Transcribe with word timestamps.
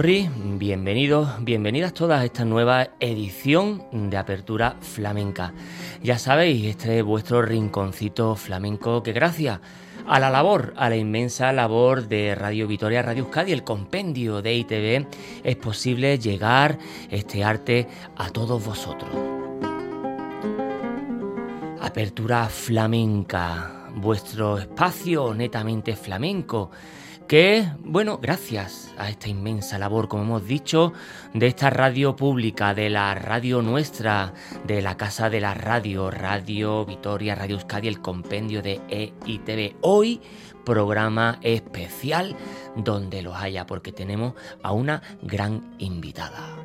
Bienvenidos, 0.00 1.28
bienvenidas 1.44 1.92
todas 1.92 2.20
a 2.20 2.24
esta 2.24 2.44
nueva 2.44 2.90
edición 3.00 3.82
de 3.90 4.16
Apertura 4.16 4.76
Flamenca. 4.80 5.52
Ya 6.04 6.20
sabéis, 6.20 6.66
este 6.66 6.98
es 6.98 7.04
vuestro 7.04 7.42
rinconcito 7.42 8.36
flamenco 8.36 9.02
que 9.02 9.12
gracias 9.12 9.58
a 10.06 10.20
la 10.20 10.30
labor, 10.30 10.72
a 10.76 10.88
la 10.88 10.94
inmensa 10.94 11.52
labor 11.52 12.06
de 12.06 12.36
Radio 12.36 12.68
Vitoria, 12.68 13.02
Radio 13.02 13.24
Euskadi, 13.24 13.50
el 13.50 13.64
compendio 13.64 14.40
de 14.40 14.54
ITV, 14.54 15.06
es 15.42 15.56
posible 15.56 16.16
llegar 16.16 16.78
este 17.10 17.42
arte 17.42 17.88
a 18.16 18.30
todos 18.30 18.64
vosotros. 18.64 19.10
Apertura 21.80 22.48
Flamenca, 22.48 23.88
vuestro 23.96 24.58
espacio 24.58 25.34
netamente 25.34 25.96
flamenco 25.96 26.70
que, 27.28 27.68
bueno, 27.84 28.18
gracias 28.18 28.94
a 28.96 29.10
esta 29.10 29.28
inmensa 29.28 29.78
labor, 29.78 30.08
como 30.08 30.22
hemos 30.22 30.46
dicho, 30.46 30.94
de 31.34 31.46
esta 31.46 31.68
radio 31.68 32.16
pública, 32.16 32.72
de 32.74 32.88
la 32.88 33.14
radio 33.14 33.60
nuestra, 33.60 34.32
de 34.66 34.80
la 34.80 34.96
Casa 34.96 35.28
de 35.28 35.40
la 35.40 35.52
Radio, 35.52 36.10
Radio 36.10 36.86
Vitoria, 36.86 37.34
Radio 37.34 37.56
Euskadi, 37.56 37.86
el 37.86 38.00
compendio 38.00 38.62
de 38.62 38.80
EITV. 38.88 39.76
Hoy, 39.82 40.22
programa 40.64 41.38
especial 41.42 42.34
donde 42.76 43.20
los 43.20 43.36
haya, 43.36 43.66
porque 43.66 43.92
tenemos 43.92 44.32
a 44.62 44.72
una 44.72 45.02
gran 45.22 45.74
invitada. 45.78 46.56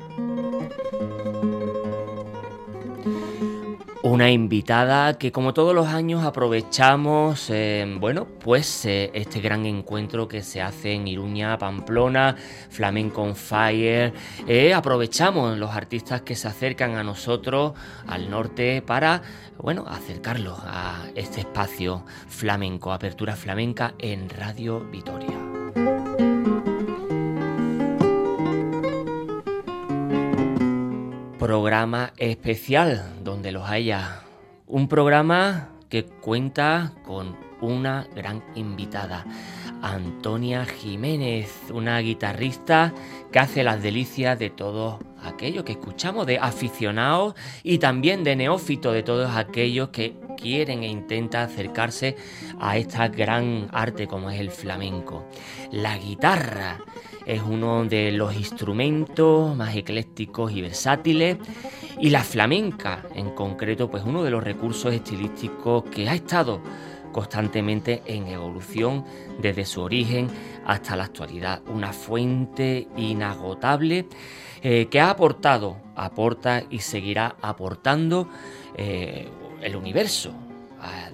Una 4.04 4.30
invitada 4.30 5.16
que 5.16 5.32
como 5.32 5.54
todos 5.54 5.74
los 5.74 5.86
años 5.86 6.24
aprovechamos, 6.24 7.48
eh, 7.48 7.86
bueno, 7.98 8.26
pues 8.26 8.84
eh, 8.84 9.10
este 9.14 9.40
gran 9.40 9.64
encuentro 9.64 10.28
que 10.28 10.42
se 10.42 10.60
hace 10.60 10.92
en 10.92 11.08
Iruña, 11.08 11.56
Pamplona, 11.56 12.36
Flamenco 12.68 13.22
on 13.22 13.34
Fire. 13.34 14.12
Eh, 14.46 14.74
aprovechamos 14.74 15.56
los 15.56 15.70
artistas 15.70 16.20
que 16.20 16.36
se 16.36 16.48
acercan 16.48 16.96
a 16.96 17.02
nosotros, 17.02 17.72
al 18.06 18.28
norte, 18.28 18.82
para, 18.82 19.22
bueno, 19.56 19.86
acercarlos 19.88 20.58
a 20.66 21.06
este 21.14 21.40
espacio 21.40 22.04
flamenco, 22.28 22.92
apertura 22.92 23.34
flamenca 23.34 23.94
en 23.98 24.28
Radio 24.28 24.80
Vitoria. 24.80 25.93
Programa 31.44 32.14
especial 32.16 33.04
donde 33.22 33.52
los 33.52 33.68
haya. 33.68 34.22
Un 34.66 34.88
programa 34.88 35.68
que 35.90 36.06
cuenta 36.06 36.94
con 37.04 37.36
una 37.60 38.06
gran 38.16 38.42
invitada, 38.54 39.26
Antonia 39.82 40.64
Jiménez, 40.64 41.64
una 41.70 41.98
guitarrista 41.98 42.94
que 43.30 43.40
hace 43.40 43.62
las 43.62 43.82
delicias 43.82 44.38
de 44.38 44.48
todos 44.48 45.00
aquellos 45.22 45.64
que 45.64 45.72
escuchamos, 45.72 46.26
de 46.26 46.38
aficionados 46.38 47.34
y 47.62 47.76
también 47.76 48.24
de 48.24 48.36
neófitos, 48.36 48.94
de 48.94 49.02
todos 49.02 49.36
aquellos 49.36 49.90
que 49.90 50.16
quieren 50.38 50.82
e 50.82 50.88
intentan 50.88 51.42
acercarse 51.42 52.16
a 52.58 52.78
esta 52.78 53.08
gran 53.08 53.68
arte 53.70 54.06
como 54.06 54.30
es 54.30 54.40
el 54.40 54.50
flamenco. 54.50 55.28
La 55.70 55.98
guitarra 55.98 56.78
es 57.26 57.42
uno 57.42 57.84
de 57.84 58.12
los 58.12 58.34
instrumentos 58.34 59.56
más 59.56 59.74
eclécticos 59.76 60.52
y 60.52 60.62
versátiles. 60.62 61.38
Y 61.98 62.10
la 62.10 62.22
flamenca 62.22 63.04
en 63.14 63.30
concreto 63.30 63.90
pues 63.90 64.04
uno 64.04 64.22
de 64.22 64.30
los 64.30 64.42
recursos 64.42 64.92
estilísticos 64.92 65.84
que 65.84 66.08
ha 66.08 66.14
estado 66.14 66.60
constantemente 67.12 68.02
en 68.06 68.26
evolución 68.26 69.04
desde 69.40 69.64
su 69.64 69.80
origen 69.80 70.28
hasta 70.66 70.96
la 70.96 71.04
actualidad, 71.04 71.62
una 71.68 71.92
fuente 71.92 72.88
inagotable 72.96 74.06
eh, 74.62 74.86
que 74.90 75.00
ha 75.00 75.10
aportado, 75.10 75.76
aporta 75.94 76.64
y 76.68 76.80
seguirá 76.80 77.36
aportando 77.40 78.28
eh, 78.76 79.28
el 79.62 79.76
universo 79.76 80.32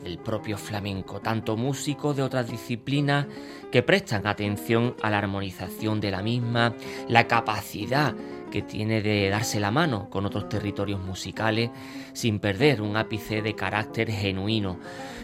del 0.03 0.19
propio 0.19 0.59
flamenco, 0.59 1.21
tanto 1.21 1.57
músicos 1.57 2.17
de 2.17 2.23
otras 2.23 2.51
disciplinas 2.51 3.27
que 3.71 3.83
prestan 3.83 4.27
atención 4.27 4.95
a 5.03 5.11
la 5.11 5.19
armonización 5.19 6.01
de 6.01 6.11
la 6.11 6.23
misma, 6.23 6.75
la 7.09 7.27
capacidad 7.27 8.15
que 8.51 8.63
tiene 8.63 9.01
de 9.01 9.29
darse 9.31 9.61
la 9.61 9.71
mano 9.71 10.11
con 10.11 10.27
otros 10.27 10.49
territorios 10.49 11.01
musicales 11.01 11.71
sin 12.13 12.41
perder 12.41 12.83
un 12.83 12.97
ápice 12.97 13.43
de 13.43 13.55
carácter 13.55 14.11
genuino, 14.11 14.79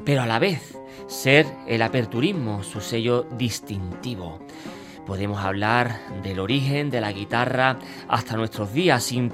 pero 0.04 0.22
a 0.22 0.26
la 0.26 0.38
vez 0.38 0.78
ser 1.08 1.46
el 1.66 1.82
aperturismo 1.82 2.62
su 2.62 2.80
sello 2.80 3.24
distintivo. 3.36 4.40
Podemos 5.06 5.38
hablar 5.38 6.00
del 6.22 6.40
origen 6.40 6.90
de 6.90 7.00
la 7.00 7.12
guitarra 7.12 7.78
hasta 8.08 8.36
nuestros 8.36 8.72
días 8.72 9.04
sin 9.04 9.30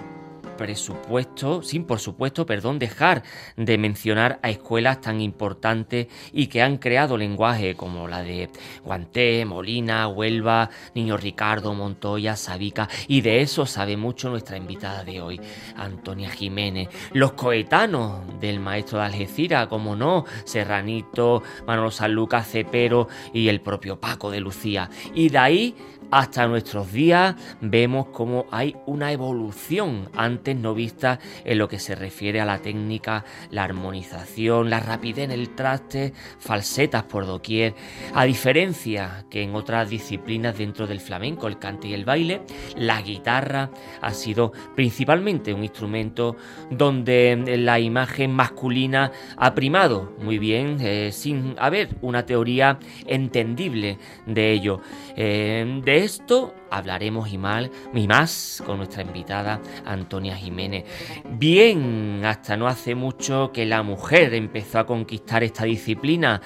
presupuesto, 0.56 1.62
sin 1.62 1.84
por 1.84 2.00
supuesto, 2.00 2.46
perdón, 2.46 2.78
dejar 2.78 3.22
de 3.56 3.78
mencionar 3.78 4.38
a 4.42 4.50
escuelas 4.50 5.00
tan 5.00 5.20
importantes 5.20 6.08
y 6.32 6.46
que 6.46 6.62
han 6.62 6.78
creado 6.78 7.16
lenguaje 7.16 7.74
como 7.74 8.08
la 8.08 8.22
de 8.22 8.50
Guanté, 8.84 9.44
Molina, 9.44 10.08
Huelva, 10.08 10.70
Niño 10.94 11.16
Ricardo, 11.16 11.74
Montoya, 11.74 12.36
Sabica, 12.36 12.88
y 13.08 13.20
de 13.20 13.40
eso 13.40 13.66
sabe 13.66 13.96
mucho 13.96 14.30
nuestra 14.30 14.56
invitada 14.56 15.04
de 15.04 15.20
hoy, 15.20 15.40
Antonia 15.76 16.30
Jiménez. 16.30 16.88
Los 17.12 17.32
coetanos 17.32 18.40
del 18.40 18.60
maestro 18.60 18.98
de 18.98 19.04
Algeciras, 19.06 19.66
como 19.66 19.96
no, 19.96 20.24
Serranito, 20.44 21.42
Manolo 21.66 21.90
Sanluca, 21.90 22.42
Cepero 22.42 23.08
y 23.32 23.48
el 23.48 23.60
propio 23.60 24.00
Paco 24.00 24.30
de 24.30 24.40
Lucía. 24.40 24.90
Y 25.14 25.28
de 25.28 25.38
ahí 25.38 25.76
hasta 26.12 26.46
nuestros 26.46 26.92
días 26.92 27.34
vemos 27.62 28.08
cómo 28.08 28.44
hay 28.50 28.76
una 28.84 29.12
evolución 29.12 30.10
antes 30.14 30.54
no 30.54 30.74
vista 30.74 31.18
en 31.42 31.56
lo 31.56 31.68
que 31.68 31.78
se 31.78 31.94
refiere 31.94 32.38
a 32.38 32.44
la 32.44 32.58
técnica, 32.58 33.24
la 33.50 33.64
armonización, 33.64 34.68
la 34.68 34.78
rapidez 34.78 35.24
en 35.24 35.30
el 35.30 35.54
traste, 35.54 36.12
falsetas 36.38 37.04
por 37.04 37.26
doquier, 37.26 37.74
a 38.12 38.24
diferencia 38.24 39.24
que 39.30 39.42
en 39.42 39.54
otras 39.54 39.88
disciplinas 39.88 40.58
dentro 40.58 40.86
del 40.86 41.00
flamenco, 41.00 41.48
el 41.48 41.58
cante 41.58 41.88
y 41.88 41.94
el 41.94 42.04
baile, 42.04 42.42
la 42.76 43.00
guitarra 43.00 43.70
ha 44.02 44.12
sido 44.12 44.52
principalmente 44.76 45.54
un 45.54 45.62
instrumento 45.62 46.36
donde 46.70 47.56
la 47.58 47.80
imagen 47.80 48.32
masculina 48.32 49.12
ha 49.38 49.54
primado 49.54 50.12
muy 50.20 50.38
bien, 50.38 50.76
eh, 50.82 51.10
sin 51.10 51.54
haber 51.58 51.88
una 52.02 52.26
teoría 52.26 52.78
entendible 53.06 53.96
de 54.26 54.52
ello. 54.52 54.82
Eh, 55.16 55.80
de 55.84 55.98
esto 55.98 56.54
hablaremos 56.70 57.28
y, 57.28 57.34
y 57.34 58.08
más 58.08 58.62
con 58.64 58.78
nuestra 58.78 59.02
invitada 59.02 59.60
Antonia 59.84 60.36
Jiménez. 60.36 60.84
Bien, 61.30 62.22
hasta 62.24 62.56
no 62.56 62.66
hace 62.66 62.94
mucho 62.94 63.50
que 63.52 63.66
la 63.66 63.82
mujer 63.82 64.34
empezó 64.34 64.80
a 64.80 64.86
conquistar 64.86 65.42
esta 65.42 65.64
disciplina. 65.64 66.40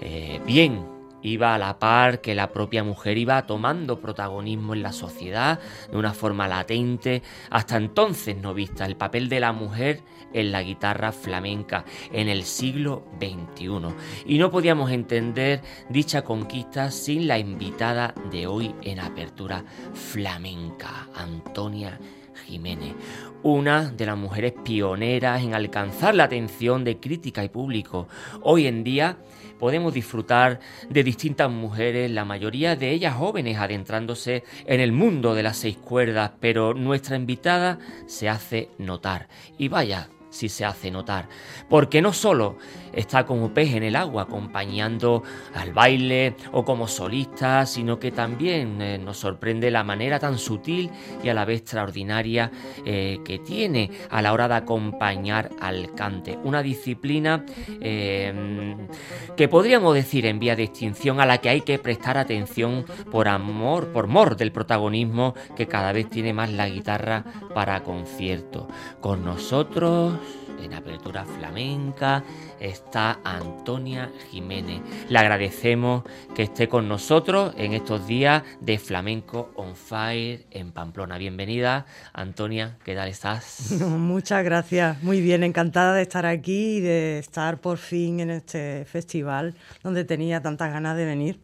Eh, 0.00 0.40
bien, 0.46 0.95
iba 1.26 1.54
a 1.54 1.58
la 1.58 1.78
par 1.78 2.20
que 2.20 2.34
la 2.34 2.52
propia 2.52 2.84
mujer 2.84 3.18
iba 3.18 3.46
tomando 3.46 4.00
protagonismo 4.00 4.74
en 4.74 4.82
la 4.82 4.92
sociedad 4.92 5.60
de 5.90 5.96
una 5.96 6.14
forma 6.14 6.48
latente, 6.48 7.22
hasta 7.50 7.76
entonces 7.76 8.36
no 8.36 8.54
vista, 8.54 8.86
el 8.86 8.96
papel 8.96 9.28
de 9.28 9.40
la 9.40 9.52
mujer 9.52 10.02
en 10.32 10.52
la 10.52 10.62
guitarra 10.62 11.12
flamenca 11.12 11.84
en 12.12 12.28
el 12.28 12.44
siglo 12.44 13.04
XXI. 13.20 13.94
Y 14.26 14.38
no 14.38 14.50
podíamos 14.50 14.90
entender 14.90 15.62
dicha 15.88 16.22
conquista 16.22 16.90
sin 16.90 17.26
la 17.26 17.38
invitada 17.38 18.14
de 18.30 18.46
hoy 18.46 18.74
en 18.82 19.00
apertura 19.00 19.64
flamenca, 19.94 21.08
Antonia 21.14 21.98
Jiménez, 22.44 22.94
una 23.42 23.90
de 23.90 24.06
las 24.06 24.16
mujeres 24.16 24.54
pioneras 24.64 25.42
en 25.42 25.54
alcanzar 25.54 26.14
la 26.14 26.24
atención 26.24 26.84
de 26.84 26.98
crítica 26.98 27.44
y 27.44 27.48
público. 27.48 28.08
Hoy 28.42 28.66
en 28.66 28.84
día 28.84 29.18
podemos 29.58 29.94
disfrutar 29.94 30.60
de 30.88 31.02
distintas 31.04 31.50
mujeres, 31.50 32.10
la 32.10 32.24
mayoría 32.24 32.76
de 32.76 32.90
ellas 32.90 33.14
jóvenes, 33.14 33.58
adentrándose 33.58 34.44
en 34.66 34.80
el 34.80 34.92
mundo 34.92 35.34
de 35.34 35.42
las 35.42 35.56
seis 35.56 35.76
cuerdas, 35.76 36.32
pero 36.40 36.74
nuestra 36.74 37.16
invitada 37.16 37.78
se 38.06 38.28
hace 38.28 38.68
notar. 38.78 39.28
Y 39.58 39.68
vaya, 39.68 40.08
si 40.30 40.48
se 40.48 40.64
hace 40.64 40.90
notar, 40.90 41.28
porque 41.68 42.02
no 42.02 42.12
solo 42.12 42.56
está 42.96 43.24
como 43.26 43.52
pez 43.52 43.74
en 43.74 43.84
el 43.84 43.94
agua 43.94 44.22
acompañando 44.22 45.22
al 45.54 45.72
baile 45.72 46.34
o 46.52 46.64
como 46.64 46.88
solista, 46.88 47.64
sino 47.66 48.00
que 48.00 48.10
también 48.10 48.80
eh, 48.82 48.98
nos 48.98 49.18
sorprende 49.18 49.70
la 49.70 49.84
manera 49.84 50.18
tan 50.18 50.38
sutil 50.38 50.90
y 51.22 51.28
a 51.28 51.34
la 51.34 51.44
vez 51.44 51.60
extraordinaria 51.60 52.50
eh, 52.84 53.18
que 53.24 53.38
tiene 53.38 53.90
a 54.10 54.22
la 54.22 54.32
hora 54.32 54.48
de 54.48 54.54
acompañar 54.54 55.50
al 55.60 55.94
cante. 55.94 56.38
Una 56.42 56.62
disciplina 56.62 57.44
em, 57.80 58.88
que 59.36 59.48
podríamos 59.48 59.94
decir 59.94 60.26
en 60.26 60.38
vía 60.38 60.56
de 60.56 60.64
extinción 60.64 61.20
a 61.20 61.26
la 61.26 61.38
que 61.38 61.50
hay 61.50 61.60
que 61.60 61.78
prestar 61.78 62.16
atención 62.16 62.84
por 63.10 63.28
amor, 63.28 63.92
por 63.92 64.06
mor 64.06 64.36
del 64.36 64.52
protagonismo 64.52 65.34
que 65.54 65.66
cada 65.66 65.92
vez 65.92 66.08
tiene 66.08 66.32
más 66.32 66.50
la 66.50 66.68
guitarra 66.68 67.24
para 67.54 67.82
concierto. 67.82 68.68
Con 69.00 69.24
nosotros 69.24 70.14
en 70.62 70.74
Apertura 70.74 71.24
Flamenca 71.24 72.24
está 72.60 73.20
Antonia 73.24 74.10
Jiménez. 74.30 74.80
Le 75.08 75.18
agradecemos 75.18 76.04
que 76.34 76.44
esté 76.44 76.68
con 76.68 76.88
nosotros 76.88 77.54
en 77.56 77.72
estos 77.72 78.06
días 78.06 78.42
de 78.60 78.78
Flamenco 78.78 79.52
on 79.56 79.76
Fire 79.76 80.46
en 80.50 80.72
Pamplona. 80.72 81.18
Bienvenida, 81.18 81.86
Antonia, 82.12 82.78
¿qué 82.84 82.94
tal 82.94 83.08
estás? 83.08 83.72
Muchas 83.80 84.44
gracias, 84.44 85.02
muy 85.02 85.20
bien, 85.20 85.42
encantada 85.42 85.94
de 85.94 86.02
estar 86.02 86.26
aquí 86.26 86.76
y 86.76 86.80
de 86.80 87.18
estar 87.18 87.60
por 87.60 87.78
fin 87.78 88.20
en 88.20 88.30
este 88.30 88.84
festival 88.84 89.54
donde 89.82 90.04
tenía 90.04 90.40
tantas 90.40 90.72
ganas 90.72 90.96
de 90.96 91.04
venir. 91.04 91.40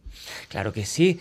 Claro 0.49 0.73
que 0.73 0.85
sí. 0.85 1.19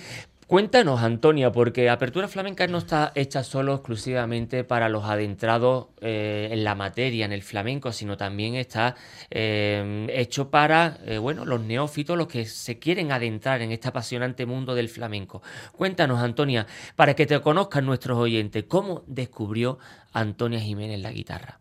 Cuéntanos, 0.53 1.01
Antonia, 1.01 1.51
porque 1.51 1.89
Apertura 1.89 2.29
Flamenca 2.29 2.67
no 2.67 2.77
está 2.77 3.11
hecha 3.15 3.43
solo 3.43 3.73
exclusivamente 3.73 4.65
para 4.65 4.91
los 4.91 5.05
adentrados 5.05 5.87
eh, 6.03 6.51
en 6.53 6.63
la 6.63 6.75
materia, 6.75 7.25
en 7.25 7.33
el 7.33 7.43
flamenco, 7.43 7.91
sino 7.91 8.19
también 8.19 8.57
está 8.57 8.95
eh, 9.31 10.07
hecho 10.11 10.51
para 10.51 10.99
eh, 11.07 11.17
bueno, 11.17 11.47
los 11.47 11.63
neófitos, 11.63 12.19
los 12.19 12.27
que 12.27 12.45
se 12.45 12.79
quieren 12.79 13.13
adentrar 13.13 13.63
en 13.63 13.73
este 13.73 13.89
apasionante 13.89 14.45
mundo 14.45 14.75
del 14.75 14.91
flamenco. 14.91 15.41
Cuéntanos, 15.75 16.23
Antonia, 16.23 16.67
para 16.97 17.15
que 17.15 17.25
te 17.25 17.41
conozcan 17.41 17.87
nuestros 17.87 18.19
oyentes, 18.19 18.65
¿cómo 18.69 19.05
descubrió 19.07 19.79
Antonia 20.13 20.61
Jiménez 20.61 21.01
la 21.01 21.13
guitarra? 21.13 21.61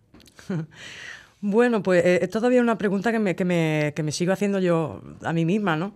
Bueno, 1.43 1.81
pues 1.81 2.05
es 2.05 2.29
todavía 2.29 2.61
una 2.61 2.77
pregunta 2.77 3.11
que 3.11 3.17
me, 3.17 3.35
que, 3.35 3.45
me, 3.45 3.93
que 3.95 4.03
me 4.03 4.11
sigo 4.11 4.31
haciendo 4.31 4.59
yo 4.59 5.01
a 5.23 5.33
mí 5.33 5.43
misma, 5.43 5.75
¿no? 5.75 5.95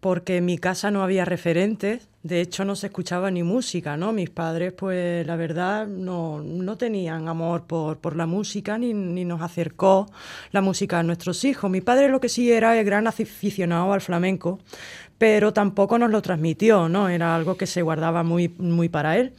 Porque 0.00 0.36
en 0.36 0.44
mi 0.44 0.58
casa 0.58 0.90
no 0.90 1.02
había 1.02 1.24
referentes, 1.24 2.08
de 2.22 2.40
hecho 2.40 2.64
no 2.64 2.76
se 2.76 2.88
escuchaba 2.88 3.30
ni 3.30 3.42
música, 3.42 3.96
¿no? 3.96 4.12
Mis 4.12 4.30
padres, 4.30 4.72
pues 4.72 5.26
la 5.26 5.36
verdad, 5.36 5.86
no, 5.86 6.42
no 6.42 6.76
tenían 6.76 7.28
amor 7.28 7.64
por, 7.66 7.98
por 7.98 8.16
la 8.16 8.26
música 8.26 8.78
ni, 8.78 8.92
ni, 8.92 9.24
nos 9.24 9.42
acercó 9.42 10.06
la 10.52 10.60
música 10.60 10.98
a 10.98 11.02
nuestros 11.02 11.44
hijos. 11.44 11.70
Mi 11.70 11.80
padre 11.80 12.08
lo 12.08 12.20
que 12.20 12.28
sí 12.28 12.50
era 12.50 12.78
el 12.78 12.84
gran 12.84 13.06
aficionado 13.06 13.92
al 13.92 14.00
flamenco, 14.00 14.58
pero 15.18 15.52
tampoco 15.52 15.98
nos 15.98 16.10
lo 16.10 16.20
transmitió, 16.20 16.88
¿no? 16.88 17.08
Era 17.08 17.34
algo 17.34 17.56
que 17.56 17.66
se 17.66 17.82
guardaba 17.82 18.22
muy, 18.22 18.48
muy 18.58 18.88
para 18.88 19.16
él 19.16 19.32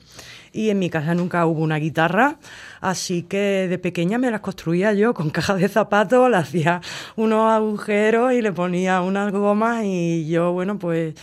y 0.58 0.72
en 0.72 0.80
mi 0.80 0.90
casa 0.90 1.14
nunca 1.14 1.46
hubo 1.46 1.62
una 1.62 1.78
guitarra, 1.78 2.40
así 2.82 3.22
que 3.22 3.68
de 3.70 3.78
pequeña 3.78 4.18
me 4.18 4.32
las 4.32 4.42
construía 4.42 4.92
yo 4.94 5.14
con 5.14 5.30
cajas 5.38 5.60
de 5.60 5.70
zapatos, 5.70 6.30
le 6.32 6.38
hacía 6.38 6.82
unos 7.16 7.52
agujeros 7.52 8.34
y 8.34 8.42
le 8.42 8.52
ponía 8.52 9.02
unas 9.02 9.32
gomas 9.32 9.84
y 9.86 10.28
yo, 10.28 10.54
bueno, 10.54 10.80
pues 10.80 11.14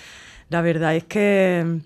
la 0.51 0.63
verdad 0.63 0.95
es 0.95 1.03
que 1.03 1.81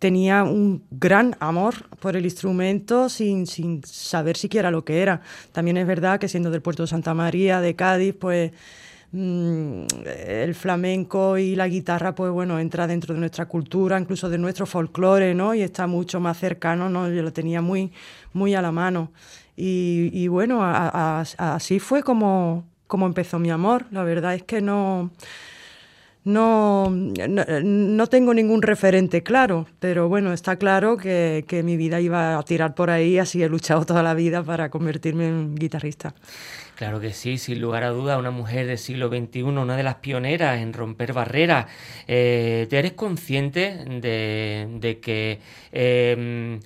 tenía 0.00 0.42
un 0.42 0.82
gran 0.90 1.36
amor 1.38 1.88
por 2.00 2.16
el 2.16 2.24
instrumento 2.24 3.08
sin, 3.08 3.46
sin 3.46 3.84
saber 3.84 4.36
siquiera 4.36 4.72
lo 4.72 4.84
que 4.84 5.00
era. 5.00 5.20
También 5.52 5.76
es 5.76 5.86
verdad 5.86 6.18
que 6.18 6.26
siendo 6.26 6.50
del 6.50 6.62
puerto 6.62 6.82
de 6.82 6.88
Santa 6.88 7.14
María, 7.14 7.60
de 7.60 7.76
Cádiz, 7.76 8.12
pues 8.18 8.50
Mm, 9.14 9.84
el 10.16 10.54
flamenco 10.54 11.36
y 11.36 11.54
la 11.54 11.68
guitarra, 11.68 12.14
pues 12.14 12.32
bueno, 12.32 12.58
entra 12.58 12.86
dentro 12.86 13.12
de 13.12 13.20
nuestra 13.20 13.44
cultura, 13.44 14.00
incluso 14.00 14.30
de 14.30 14.38
nuestro 14.38 14.64
folclore, 14.64 15.34
¿no? 15.34 15.54
Y 15.54 15.60
está 15.60 15.86
mucho 15.86 16.18
más 16.18 16.38
cercano, 16.38 16.88
¿no? 16.88 17.10
Yo 17.10 17.22
lo 17.22 17.30
tenía 17.30 17.60
muy, 17.60 17.92
muy 18.32 18.54
a 18.54 18.62
la 18.62 18.72
mano. 18.72 19.12
Y, 19.54 20.26
bueno, 20.28 20.60
así 20.64 21.78
fue 21.78 22.02
como, 22.02 22.64
como 22.86 23.06
empezó 23.06 23.38
mi 23.38 23.50
amor. 23.50 23.84
La 23.90 24.02
verdad 24.02 24.34
es 24.34 24.42
que 24.44 24.62
no, 24.62 25.10
no, 26.24 26.88
no, 26.90 28.06
tengo 28.06 28.32
ningún 28.32 28.62
referente 28.62 29.22
claro, 29.22 29.66
pero 29.78 30.08
bueno, 30.08 30.32
está 30.32 30.56
claro 30.56 30.96
que, 30.96 31.44
que 31.46 31.62
mi 31.62 31.76
vida 31.76 32.00
iba 32.00 32.38
a 32.38 32.42
tirar 32.44 32.74
por 32.74 32.90
ahí, 32.90 33.18
así 33.18 33.42
he 33.42 33.48
luchado 33.48 33.84
toda 33.84 34.02
la 34.02 34.14
vida 34.14 34.42
para 34.42 34.70
convertirme 34.70 35.28
en 35.28 35.54
guitarrista. 35.54 36.14
Claro 36.82 36.98
que 36.98 37.12
sí, 37.12 37.38
sin 37.38 37.60
lugar 37.60 37.84
a 37.84 37.90
duda, 37.90 38.18
una 38.18 38.32
mujer 38.32 38.66
del 38.66 38.76
siglo 38.76 39.06
XXI, 39.06 39.42
una 39.42 39.76
de 39.76 39.84
las 39.84 39.94
pioneras 39.96 40.58
en 40.58 40.72
romper 40.72 41.12
barreras. 41.12 41.66
Eh, 42.08 42.66
¿Te 42.68 42.76
eres 42.76 42.94
consciente 42.94 43.84
de, 43.86 44.98
que 45.00 45.38
eh, 45.70 46.58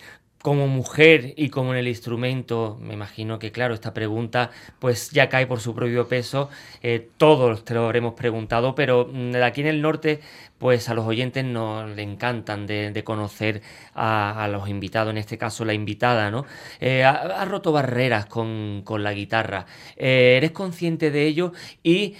como 0.46 0.68
mujer 0.68 1.34
y 1.36 1.48
como 1.48 1.72
en 1.72 1.80
el 1.80 1.88
instrumento, 1.88 2.78
me 2.80 2.94
imagino 2.94 3.40
que 3.40 3.50
claro, 3.50 3.74
esta 3.74 3.92
pregunta 3.92 4.52
pues 4.78 5.10
ya 5.10 5.28
cae 5.28 5.44
por 5.48 5.58
su 5.58 5.74
propio 5.74 6.06
peso, 6.06 6.50
eh, 6.84 7.10
todos 7.16 7.64
te 7.64 7.74
lo 7.74 7.84
habremos 7.84 8.14
preguntado, 8.14 8.76
pero 8.76 9.10
mm, 9.12 9.34
aquí 9.42 9.62
en 9.62 9.66
el 9.66 9.82
norte 9.82 10.20
pues 10.58 10.88
a 10.88 10.94
los 10.94 11.04
oyentes 11.04 11.44
nos 11.44 11.90
le 11.96 12.02
encantan 12.02 12.68
de, 12.68 13.02
conocer 13.04 13.60
a, 13.92 14.48
los 14.48 14.68
invitados, 14.68 15.10
en 15.10 15.18
este 15.18 15.36
caso 15.36 15.64
la 15.64 15.74
invitada, 15.74 16.30
¿no? 16.30 16.46
Eh, 16.78 17.02
ha, 17.02 17.44
roto 17.44 17.72
barreras 17.72 18.26
con, 18.26 18.84
la 18.86 19.12
guitarra, 19.12 19.66
eh, 19.96 20.34
¿eres 20.36 20.52
consciente 20.52 21.10
de 21.10 21.26
ello? 21.26 21.52
Y 21.82 22.14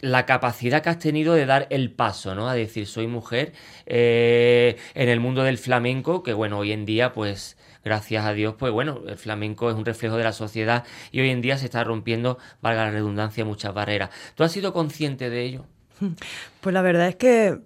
la 0.00 0.26
capacidad 0.26 0.82
que 0.82 0.90
has 0.90 0.98
tenido 0.98 1.34
de 1.34 1.46
dar 1.46 1.66
el 1.70 1.90
paso, 1.90 2.34
¿no? 2.34 2.48
A 2.48 2.54
decir, 2.54 2.86
soy 2.86 3.06
mujer 3.06 3.52
eh, 3.86 4.76
en 4.94 5.08
el 5.08 5.20
mundo 5.20 5.42
del 5.42 5.58
flamenco, 5.58 6.22
que 6.22 6.32
bueno, 6.32 6.58
hoy 6.58 6.72
en 6.72 6.84
día, 6.86 7.12
pues, 7.12 7.56
gracias 7.84 8.24
a 8.24 8.32
Dios, 8.32 8.54
pues 8.58 8.72
bueno, 8.72 9.02
el 9.06 9.16
flamenco 9.16 9.70
es 9.70 9.76
un 9.76 9.84
reflejo 9.84 10.16
de 10.16 10.24
la 10.24 10.32
sociedad 10.32 10.84
y 11.10 11.20
hoy 11.20 11.30
en 11.30 11.40
día 11.40 11.58
se 11.58 11.64
está 11.64 11.84
rompiendo, 11.84 12.38
valga 12.60 12.84
la 12.84 12.90
redundancia, 12.90 13.44
muchas 13.44 13.74
barreras. 13.74 14.10
¿Tú 14.34 14.44
has 14.44 14.52
sido 14.52 14.72
consciente 14.72 15.30
de 15.30 15.42
ello? 15.44 15.66
Pues 16.60 16.74
la 16.74 16.82
verdad 16.82 17.08
es 17.08 17.16
que 17.16 17.58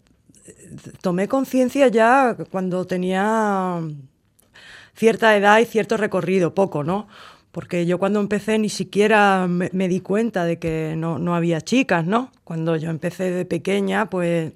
tomé 1.01 1.29
conciencia 1.29 1.89
ya 1.89 2.37
cuando 2.51 2.87
tenía 2.87 3.81
cierta 4.95 5.37
edad 5.37 5.59
y 5.59 5.65
cierto 5.65 5.97
recorrido, 5.97 6.55
poco, 6.55 6.85
¿no? 6.85 7.09
Porque 7.53 7.85
yo 7.85 7.99
cuando 7.99 8.19
empecé 8.19 8.59
ni 8.59 8.71
siquiera 8.71 9.47
me, 9.47 9.89
di 9.89 10.01
cuenta 10.01 10.45
de 10.45 10.59
que 10.59 10.95
no, 10.97 11.19
no, 11.19 11.35
había 11.35 11.61
chicas, 11.61 12.07
¿no? 12.07 12.31
Cuando 12.45 12.77
yo 12.77 12.91
empecé 12.91 13.31
de 13.31 13.45
pequeña, 13.45 14.09
pues 14.09 14.53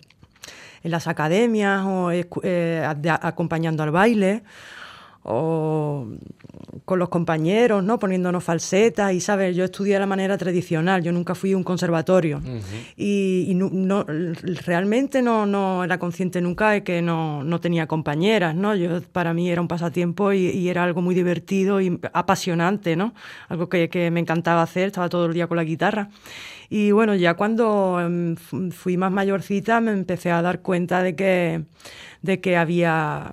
en 0.83 0.91
las 0.91 1.07
academias 1.07 1.85
o 1.85 2.11
eh, 2.11 2.87
acompañando 3.21 3.83
al 3.83 3.91
baile, 3.91 4.43
o 5.29 6.07
con 6.85 7.01
los 7.01 7.09
compañeros, 7.09 7.83
¿no? 7.83 7.99
Poniéndonos 7.99 8.45
falsetas 8.45 9.13
y, 9.13 9.21
¿sabes? 9.21 9.57
Yo 9.57 9.65
estudié 9.65 9.95
de 9.95 10.01
la 10.01 10.07
manera 10.07 10.39
tradicional, 10.39 11.03
yo 11.03 11.11
nunca 11.11 11.35
fui 11.35 11.53
a 11.53 11.57
un 11.57 11.65
conservatorio 11.65 12.41
y, 12.97 13.53
no, 13.57 14.05
realmente 14.65 15.23
no, 15.23 15.45
no 15.45 15.83
era 15.83 15.99
consciente 15.99 16.41
nunca 16.41 16.71
de 16.71 16.85
que 16.85 17.03
no, 17.03 17.43
no, 17.43 17.61
tenía 17.61 17.89
compañeras, 17.89 18.55
¿no? 18.55 18.77
Yo, 18.77 19.03
para 19.03 19.35
mí 19.35 19.51
era 19.51 19.61
un 19.61 19.69
pasatiempo 19.69 20.33
y, 20.33 20.69
era 20.69 20.85
algo 20.85 21.03
muy 21.03 21.15
divertido 21.15 21.81
y 21.81 21.99
apasionante, 22.13 22.95
¿no? 22.95 23.13
Algo 23.49 23.69
que, 23.69 23.89
que 23.89 24.11
me 24.13 24.21
encantaba 24.21 24.63
hacer, 24.63 24.87
estaba 24.87 25.09
todo 25.09 25.27
el 25.27 25.35
día 25.35 25.49
con 25.49 25.57
la 25.57 25.65
guitarra. 25.65 26.09
Y 26.69 26.93
bueno, 26.93 27.15
ya 27.15 27.35
cuando 27.35 28.01
em, 28.01 28.37
fui 28.71 28.97
más 28.97 29.13
mayorcita 29.13 29.81
me 29.81 29.93
empecé 29.93 30.31
a 30.31 30.43
dar 30.43 30.63
cuenta 30.63 31.03
de 31.03 31.15
que, 31.15 31.65
de 32.23 32.41
que 32.41 32.57
había 32.57 33.33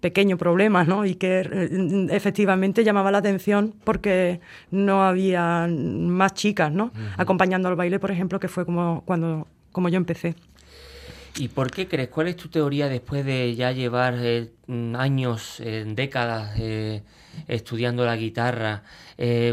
pequeño 0.00 0.36
problema, 0.36 0.84
¿no? 0.84 1.04
Y 1.04 1.16
que 1.16 1.40
eh, 1.40 2.06
efectivamente 2.10 2.84
llamaba 2.84 3.10
la 3.10 3.18
atención 3.18 3.74
porque 3.84 4.40
no 4.70 5.04
había 5.04 5.68
más 5.68 6.34
chicas, 6.34 6.72
¿no? 6.72 6.92
Acompañando 7.16 7.68
al 7.68 7.76
baile, 7.76 7.98
por 7.98 8.10
ejemplo, 8.10 8.38
que 8.38 8.48
fue 8.48 8.64
como 8.64 9.02
cuando 9.04 9.46
como 9.72 9.88
yo 9.88 9.96
empecé. 9.96 10.34
¿Y 11.36 11.48
por 11.48 11.70
qué 11.70 11.86
crees? 11.86 12.08
¿Cuál 12.08 12.28
es 12.28 12.36
tu 12.36 12.48
teoría 12.48 12.88
después 12.88 13.24
de 13.24 13.54
ya 13.54 13.70
llevar 13.70 14.16
eh, 14.18 14.50
mm, 14.66 14.96
años, 14.96 15.62
décadas 15.86 16.58
eh, 16.58 17.02
estudiando 17.46 18.04
la 18.04 18.16
guitarra? 18.16 18.82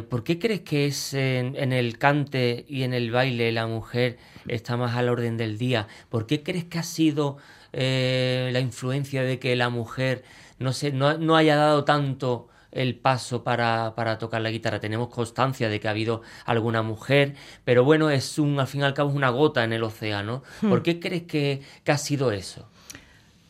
¿Por 0.09 0.23
qué 0.23 0.39
crees 0.39 0.61
que 0.61 0.85
es 0.85 1.13
en, 1.13 1.73
el 1.73 1.97
cante 1.97 2.65
y 2.67 2.83
en 2.83 2.93
el 2.93 3.11
baile 3.11 3.51
la 3.51 3.65
mujer 3.65 4.17
está 4.47 4.77
más 4.77 4.95
al 4.95 5.09
orden 5.09 5.37
del 5.37 5.57
día? 5.57 5.87
¿Por 6.09 6.27
qué 6.27 6.43
crees 6.43 6.65
que 6.65 6.79
ha 6.79 6.83
sido 6.83 7.37
la 7.75 8.59
influencia 8.59 9.23
de 9.23 9.39
que 9.39 9.55
la 9.55 9.69
mujer 9.69 10.23
no, 10.59 10.73
se, 10.73 10.91
no 10.91 11.35
haya 11.35 11.55
dado 11.55 11.83
tanto 11.83 12.47
el 12.75 12.95
paso 12.95 13.43
para, 13.43 14.17
tocar 14.19 14.41
la 14.41 14.51
guitarra. 14.51 14.79
Tenemos 14.79 15.07
constancia 15.07 15.69
de 15.69 15.79
que 15.79 15.87
ha 15.87 15.91
habido 15.91 16.21
alguna 16.45 16.83
mujer, 16.83 17.33
pero 17.63 17.83
bueno, 17.83 18.09
es 18.11 18.37
un, 18.37 18.59
al 18.59 18.67
fin 18.67 18.81
y 18.81 18.83
al 18.83 18.93
cabo, 18.93 19.09
es 19.09 19.15
una 19.15 19.29
gota 19.29 19.63
en 19.63 19.73
el 19.73 19.81
océano. 19.83 20.43
Hmm. 20.61 20.69
¿Por 20.69 20.83
qué 20.83 20.99
crees 20.99 21.23
que, 21.23 21.61
ha 21.87 21.97
sido 21.97 22.31
eso? 22.31 22.67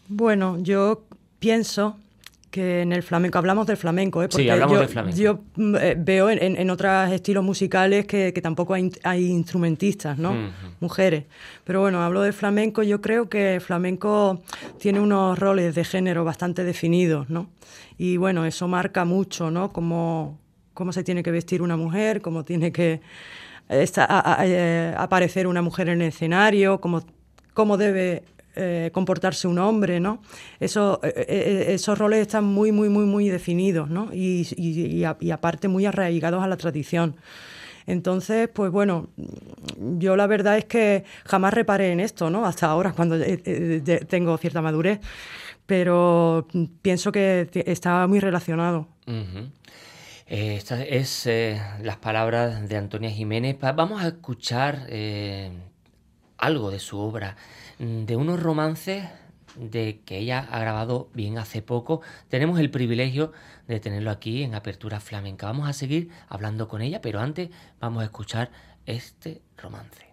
Bueno, 0.08 0.58
yo 0.62 1.04
pienso 1.40 1.98
que 2.56 2.84
en 2.84 2.94
el 2.94 3.04
flamenco, 3.04 3.38
hablamos 3.38 3.68
del 3.68 3.76
flamenco, 3.76 4.24
¿eh? 4.24 4.30
Porque 4.30 4.44
sí, 4.44 4.50
hablamos 4.50 4.76
yo, 4.76 4.80
del 4.80 4.88
flamenco. 4.88 5.18
Yo 5.18 5.40
mm, 5.58 5.76
eh, 5.76 5.96
veo 6.00 6.30
en, 6.30 6.70
otros 6.70 7.12
estilos 7.12 7.44
musicales 7.44 8.06
que, 8.06 8.32
tampoco 8.42 8.74
hay, 8.74 9.26
instrumentistas, 9.26 10.18
¿no? 10.18 10.34
Mujeres. 10.80 11.26
Pero 11.66 11.82
bueno, 11.82 12.02
hablo 12.02 12.22
del 12.22 12.32
flamenco, 12.32 12.82
yo 12.82 13.02
creo 13.02 13.28
que 13.28 13.56
el 13.56 13.62
flamenco 13.62 14.42
tiene 14.80 15.02
unos 15.02 15.38
roles 15.38 15.76
de 15.76 15.84
género 15.84 16.24
bastante 16.24 16.64
definidos, 16.64 17.30
¿no? 17.30 17.50
Y 17.98 18.16
bueno, 18.16 18.46
eso 18.46 18.70
marca 18.70 19.04
mucho, 19.04 19.52
¿no? 19.52 19.74
Cómo, 19.74 20.40
cómo 20.74 20.94
se 20.94 21.04
tiene 21.04 21.24
que 21.24 21.32
vestir 21.32 21.62
una 21.62 21.76
mujer, 21.76 22.22
cómo 22.22 22.46
tiene 22.46 22.72
que 22.72 23.02
eh, 23.68 24.96
aparecer 24.98 25.46
una 25.46 25.62
mujer 25.62 25.90
en 25.90 26.02
el 26.02 26.08
escenario, 26.08 26.80
cómo, 26.80 27.04
cómo 27.54 27.76
debe 27.76 28.24
eh, 28.56 28.90
comportarse 28.94 29.48
un 29.48 29.60
hombre, 29.60 30.00
¿no? 30.00 30.22
Eso, 30.60 31.00
eh, 31.04 31.68
esos 31.70 31.98
roles 31.98 32.22
están 32.22 32.44
muy, 32.44 32.72
muy, 32.72 32.90
muy, 32.90 33.06
muy 33.06 33.30
definidos, 33.30 33.90
¿no? 33.90 34.10
Y, 34.14 35.04
aparte 35.32 35.68
muy 35.68 35.86
arraigados 35.86 36.44
a 36.44 36.48
la 36.48 36.58
tradición. 36.58 37.16
Entonces, 37.88 38.50
pues 38.50 38.72
bueno, 38.72 39.10
yo 39.78 40.16
la 40.16 40.26
verdad 40.26 40.58
es 40.58 40.66
que 40.66 41.04
jamás 41.26 41.54
reparé 41.54 41.92
en 41.92 42.00
esto, 42.00 42.30
¿no? 42.30 42.46
Hasta 42.46 42.68
ahora, 42.68 42.94
cuando 42.94 43.16
tengo 44.08 44.38
cierta 44.38 44.62
madurez 44.62 45.00
pero 45.66 46.48
pienso 46.82 47.12
que 47.12 47.50
está 47.66 48.06
muy 48.08 48.20
relacionado. 48.20 48.88
Eh, 50.28 50.56
estas 50.56 50.86
es 50.88 51.26
eh, 51.28 51.62
las 51.82 51.98
palabras 51.98 52.68
de 52.68 52.78
Antonia 52.78 53.10
Jiménez. 53.10 53.58
vamos 53.60 54.04
a 54.04 54.08
escuchar 54.08 54.86
eh, 54.90 55.52
algo 56.38 56.72
de 56.72 56.80
su 56.80 57.00
obra, 57.00 57.36
de 57.80 58.16
unos 58.16 58.42
romances 58.42 59.06
de 59.56 60.02
que 60.06 60.18
ella 60.18 60.48
ha 60.52 60.60
grabado 60.60 61.10
bien 61.14 61.38
hace 61.38 61.62
poco. 61.62 62.02
Tenemos 62.30 62.60
el 62.60 62.70
privilegio 62.70 63.32
de 63.68 63.80
tenerlo 63.80 64.12
aquí 64.12 64.44
en 64.44 64.56
Apertura 64.56 65.00
Flamenca. 65.00 65.48
Vamos 65.48 65.70
a 65.70 65.74
seguir 65.74 66.10
hablando 66.28 66.68
con 66.68 66.82
ella, 66.82 67.02
pero 67.02 67.20
antes 67.20 67.50
vamos 67.80 68.02
a 68.02 68.06
escuchar 68.06 68.52
este 68.86 69.42
romance. 69.58 70.06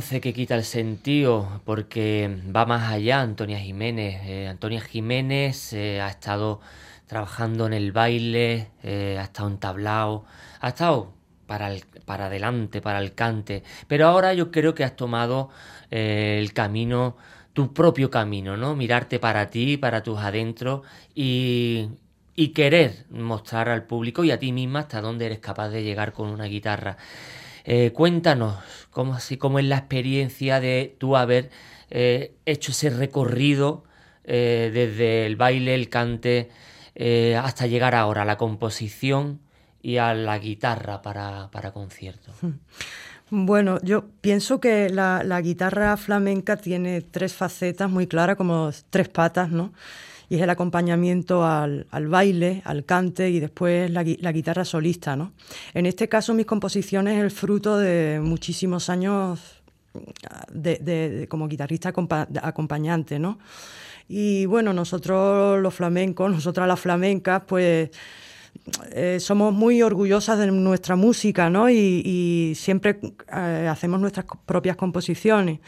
Que 0.00 0.32
quita 0.32 0.54
el 0.54 0.64
sentido, 0.64 1.60
porque 1.66 2.40
va 2.54 2.64
más 2.64 2.90
allá 2.90 3.20
Antonia 3.20 3.58
Jiménez. 3.58 4.22
Eh, 4.24 4.48
Antonia 4.48 4.80
Jiménez 4.80 5.74
eh, 5.74 6.00
ha 6.00 6.08
estado 6.08 6.60
trabajando 7.06 7.66
en 7.66 7.74
el 7.74 7.92
baile, 7.92 8.70
eh, 8.82 9.18
ha 9.20 9.24
estado 9.24 9.54
tablao, 9.58 10.24
ha 10.60 10.68
estado 10.68 11.12
para, 11.46 11.72
para 12.06 12.26
adelante, 12.26 12.80
para 12.80 13.00
el 13.00 13.14
cante, 13.14 13.64
pero 13.86 14.06
ahora 14.06 14.32
yo 14.32 14.50
creo 14.50 14.74
que 14.74 14.84
has 14.84 14.96
tomado 14.96 15.50
el 15.90 16.54
camino, 16.54 17.18
tu 17.52 17.74
propio 17.74 18.10
camino, 18.10 18.56
¿no? 18.56 18.74
Mirarte 18.74 19.18
para 19.18 19.50
ti, 19.50 19.76
para 19.76 20.02
tus 20.02 20.18
adentros 20.20 20.86
y, 21.14 21.90
y 22.34 22.48
querer 22.48 23.04
mostrar 23.10 23.68
al 23.68 23.84
público 23.84 24.24
y 24.24 24.30
a 24.30 24.38
ti 24.38 24.52
misma 24.52 24.80
hasta 24.80 25.02
dónde 25.02 25.26
eres 25.26 25.40
capaz 25.40 25.68
de 25.68 25.82
llegar 25.82 26.14
con 26.14 26.28
una 26.28 26.46
guitarra. 26.46 26.96
Eh, 27.64 27.92
cuéntanos 27.92 28.56
cómo, 28.92 29.14
así, 29.14 29.36
cómo 29.36 29.58
es 29.58 29.64
la 29.64 29.78
experiencia 29.78 30.60
de 30.60 30.94
tú 30.98 31.16
haber 31.16 31.50
eh, 31.90 32.36
hecho 32.46 32.70
ese 32.70 32.90
recorrido 32.90 33.82
eh, 34.22 34.70
desde 34.72 35.26
el 35.26 35.34
baile, 35.34 35.74
el 35.74 35.88
cante, 35.88 36.50
hasta 37.36 37.66
llegar 37.66 37.96
ahora 37.96 38.22
a 38.22 38.24
la 38.24 38.36
composición 38.36 39.40
y 39.82 39.96
a 39.96 40.14
la 40.14 40.38
guitarra 40.38 41.02
para, 41.02 41.50
para 41.50 41.72
conciertos. 41.72 42.34
Bueno, 43.30 43.78
yo 43.82 44.04
pienso 44.20 44.60
que 44.60 44.90
la, 44.90 45.22
la 45.24 45.40
guitarra 45.40 45.96
flamenca 45.96 46.58
tiene 46.58 47.00
tres 47.00 47.32
facetas 47.32 47.90
muy 47.90 48.06
claras, 48.06 48.36
como 48.36 48.70
tres 48.90 49.08
patas, 49.08 49.50
¿no? 49.50 49.72
Y 50.32 50.36
es 50.36 50.40
el 50.40 50.48
acompañamiento 50.48 51.44
al, 51.44 51.84
baile, 52.08 52.62
al 52.64 52.86
cante 52.86 53.28
y 53.28 53.38
después 53.38 53.90
la, 53.90 54.02
guitarra 54.02 54.64
solista. 54.64 55.14
¿no? 55.14 55.34
En 55.74 55.84
este 55.84 56.08
caso 56.08 56.32
mis 56.32 56.46
composiciones 56.46 57.18
es 57.18 57.24
el 57.24 57.30
fruto 57.30 57.76
de 57.76 58.18
muchísimos 58.24 58.88
años 58.88 59.62
de, 60.50 61.26
como 61.28 61.48
guitarrista 61.48 61.92
acompañante. 62.40 63.18
¿no? 63.18 63.40
Y 64.08 64.46
bueno, 64.46 64.72
nosotros 64.72 65.60
los 65.60 65.74
flamencos, 65.74 66.30
nosotras 66.32 66.66
las 66.66 66.80
flamencas, 66.80 67.42
pues... 67.46 67.90
Eh, 68.92 69.18
somos 69.18 69.52
muy 69.54 69.82
orgullosas 69.82 70.38
de 70.38 70.46
nuestra 70.52 70.94
música, 70.94 71.48
¿no? 71.48 71.70
Y, 71.70 72.52
siempre 72.54 73.00
eh, 73.34 73.66
hacemos 73.68 73.98
nuestras 73.98 74.26
propias 74.44 74.76
composiciones 74.76 75.60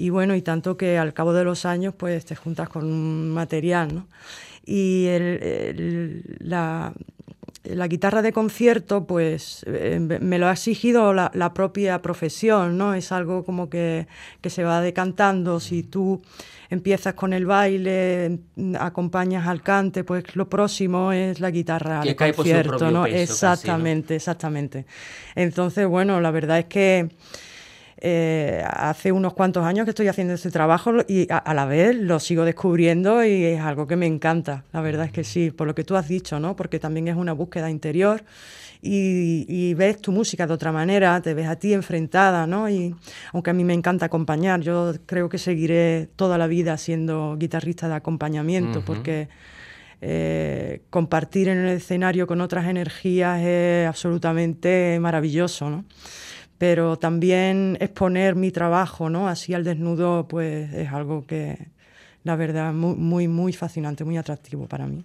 y 0.00 0.08
bueno, 0.08 0.34
y 0.34 0.40
tanto 0.40 0.78
que 0.78 0.96
al 0.96 1.12
cabo 1.12 1.34
de 1.34 1.44
los 1.44 1.66
años 1.66 1.92
pues 1.94 2.24
te 2.24 2.34
juntas 2.34 2.70
con 2.70 2.86
un 2.86 3.28
material, 3.32 3.94
¿no? 3.94 4.08
Y 4.64 5.06
la, 6.38 6.94
guitarra 7.86 8.22
de 8.22 8.32
concierto, 8.32 9.06
pues 9.06 9.62
eh, 9.66 10.00
me 10.00 10.38
lo 10.38 10.48
ha 10.48 10.52
exigido 10.52 11.12
la, 11.12 11.52
propia 11.52 12.00
profesión, 12.00 12.78
¿no? 12.78 12.94
Es 12.94 13.12
algo 13.12 13.44
como 13.44 13.68
que, 13.68 14.06
se 14.42 14.64
va 14.64 14.80
decantando. 14.80 15.60
Si 15.60 15.82
tú 15.82 16.22
empiezas 16.70 17.12
con 17.12 17.34
el 17.34 17.44
baile, 17.44 18.38
acompañas 18.78 19.46
al 19.48 19.60
cante, 19.60 20.02
pues 20.02 20.34
lo 20.34 20.48
próximo 20.48 21.12
es 21.12 21.40
la 21.40 21.50
guitarra 21.50 22.00
de 22.00 22.16
concierto, 22.16 22.90
¿no? 22.90 23.04
exactamente, 23.04 24.16
exactamente. 24.16 24.86
Entonces, 25.34 25.86
bueno, 25.86 26.22
la 26.22 26.30
verdad 26.30 26.60
es 26.60 26.66
que 26.66 27.10
eh, 28.02 28.64
hace 28.66 29.12
unos 29.12 29.34
cuantos 29.34 29.64
años 29.64 29.84
que 29.84 29.90
estoy 29.90 30.08
haciendo 30.08 30.32
este 30.32 30.50
trabajo 30.50 30.92
y 31.06 31.26
a, 31.30 31.52
la 31.52 31.66
vez 31.66 31.94
lo 31.94 32.18
sigo 32.18 32.46
descubriendo 32.46 33.22
y 33.22 33.44
es 33.44 33.60
algo 33.60 33.86
que 33.86 33.96
me 33.96 34.06
encanta. 34.06 34.64
La 34.72 34.80
verdad 34.80 35.04
es 35.04 35.12
que 35.12 35.22
sí, 35.22 35.50
por 35.50 35.66
lo 35.66 35.74
que 35.74 35.84
tú 35.84 35.96
has 35.96 36.08
dicho, 36.08 36.40
¿no? 36.40 36.56
Porque 36.56 36.78
también 36.78 37.08
es 37.08 37.16
una 37.16 37.34
búsqueda 37.34 37.68
interior 37.70 38.24
y, 38.80 39.74
ves 39.74 40.00
tu 40.00 40.12
música 40.12 40.46
de 40.46 40.54
otra 40.54 40.72
manera, 40.72 41.20
te 41.20 41.34
ves 41.34 41.46
a 41.46 41.56
ti 41.56 41.74
enfrentada, 41.74 42.46
¿no? 42.46 42.70
Y 42.70 42.94
aunque 43.34 43.50
a 43.50 43.52
mí 43.52 43.64
me 43.64 43.74
encanta 43.74 44.06
acompañar, 44.06 44.60
yo 44.62 44.94
creo 45.04 45.28
que 45.28 45.36
seguiré 45.36 46.08
toda 46.16 46.38
la 46.38 46.46
vida 46.46 46.78
siendo 46.78 47.36
guitarrista 47.38 47.88
de 47.88 47.94
acompañamiento 47.94 48.82
porque... 48.84 49.28
Eh, 50.02 50.80
compartir 50.88 51.48
en 51.48 51.58
el 51.58 51.76
escenario 51.76 52.26
con 52.26 52.40
otras 52.40 52.66
energías 52.66 53.42
es 53.42 53.86
absolutamente 53.86 54.96
maravilloso, 54.98 55.68
¿no? 55.68 55.84
Pero 56.60 56.98
también 56.98 57.78
exponer 57.80 58.34
mi 58.36 58.50
trabajo 58.50 59.08
¿no? 59.08 59.28
así 59.28 59.54
al 59.54 59.64
desnudo 59.64 60.28
pues 60.28 60.70
es 60.74 60.92
algo 60.92 61.26
que 61.26 61.56
la 62.22 62.36
verdad 62.36 62.74
muy 62.74 63.28
muy, 63.28 63.54
fascinante, 63.54 64.04
muy 64.04 64.18
atractivo 64.18 64.66
para 64.66 64.86
mí. 64.86 65.02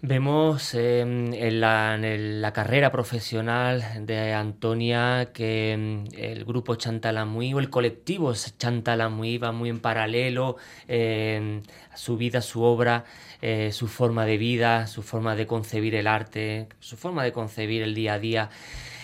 Vemos 0.00 0.72
em, 0.72 1.34
en, 1.34 1.60
la, 1.60 2.52
carrera 2.54 2.90
profesional 2.90 3.84
de 4.06 4.32
Antonia 4.32 5.30
que 5.34 5.72
em, 5.72 6.04
el 6.16 6.46
grupo 6.46 6.76
Chantalamuí 6.76 7.52
o 7.52 7.58
el 7.58 7.68
colectivo 7.68 8.32
Chantalamuí 8.32 9.36
va 9.36 9.52
muy 9.52 9.68
en 9.68 9.80
paralelo, 9.80 10.56
em, 10.88 11.62
su 11.94 12.16
vida, 12.16 12.40
su 12.40 12.62
obra, 12.62 13.04
eh, 13.42 13.72
su 13.72 13.88
forma 13.88 14.24
de 14.24 14.38
vida, 14.38 14.86
su 14.86 15.02
forma 15.02 15.36
de 15.36 15.46
concebir 15.46 15.94
el 15.94 16.06
arte, 16.06 16.68
su 16.80 16.96
forma 16.96 17.24
de 17.24 17.32
concebir 17.32 17.82
el 17.82 17.94
día 17.94 18.14
a 18.14 18.18
día. 18.18 18.50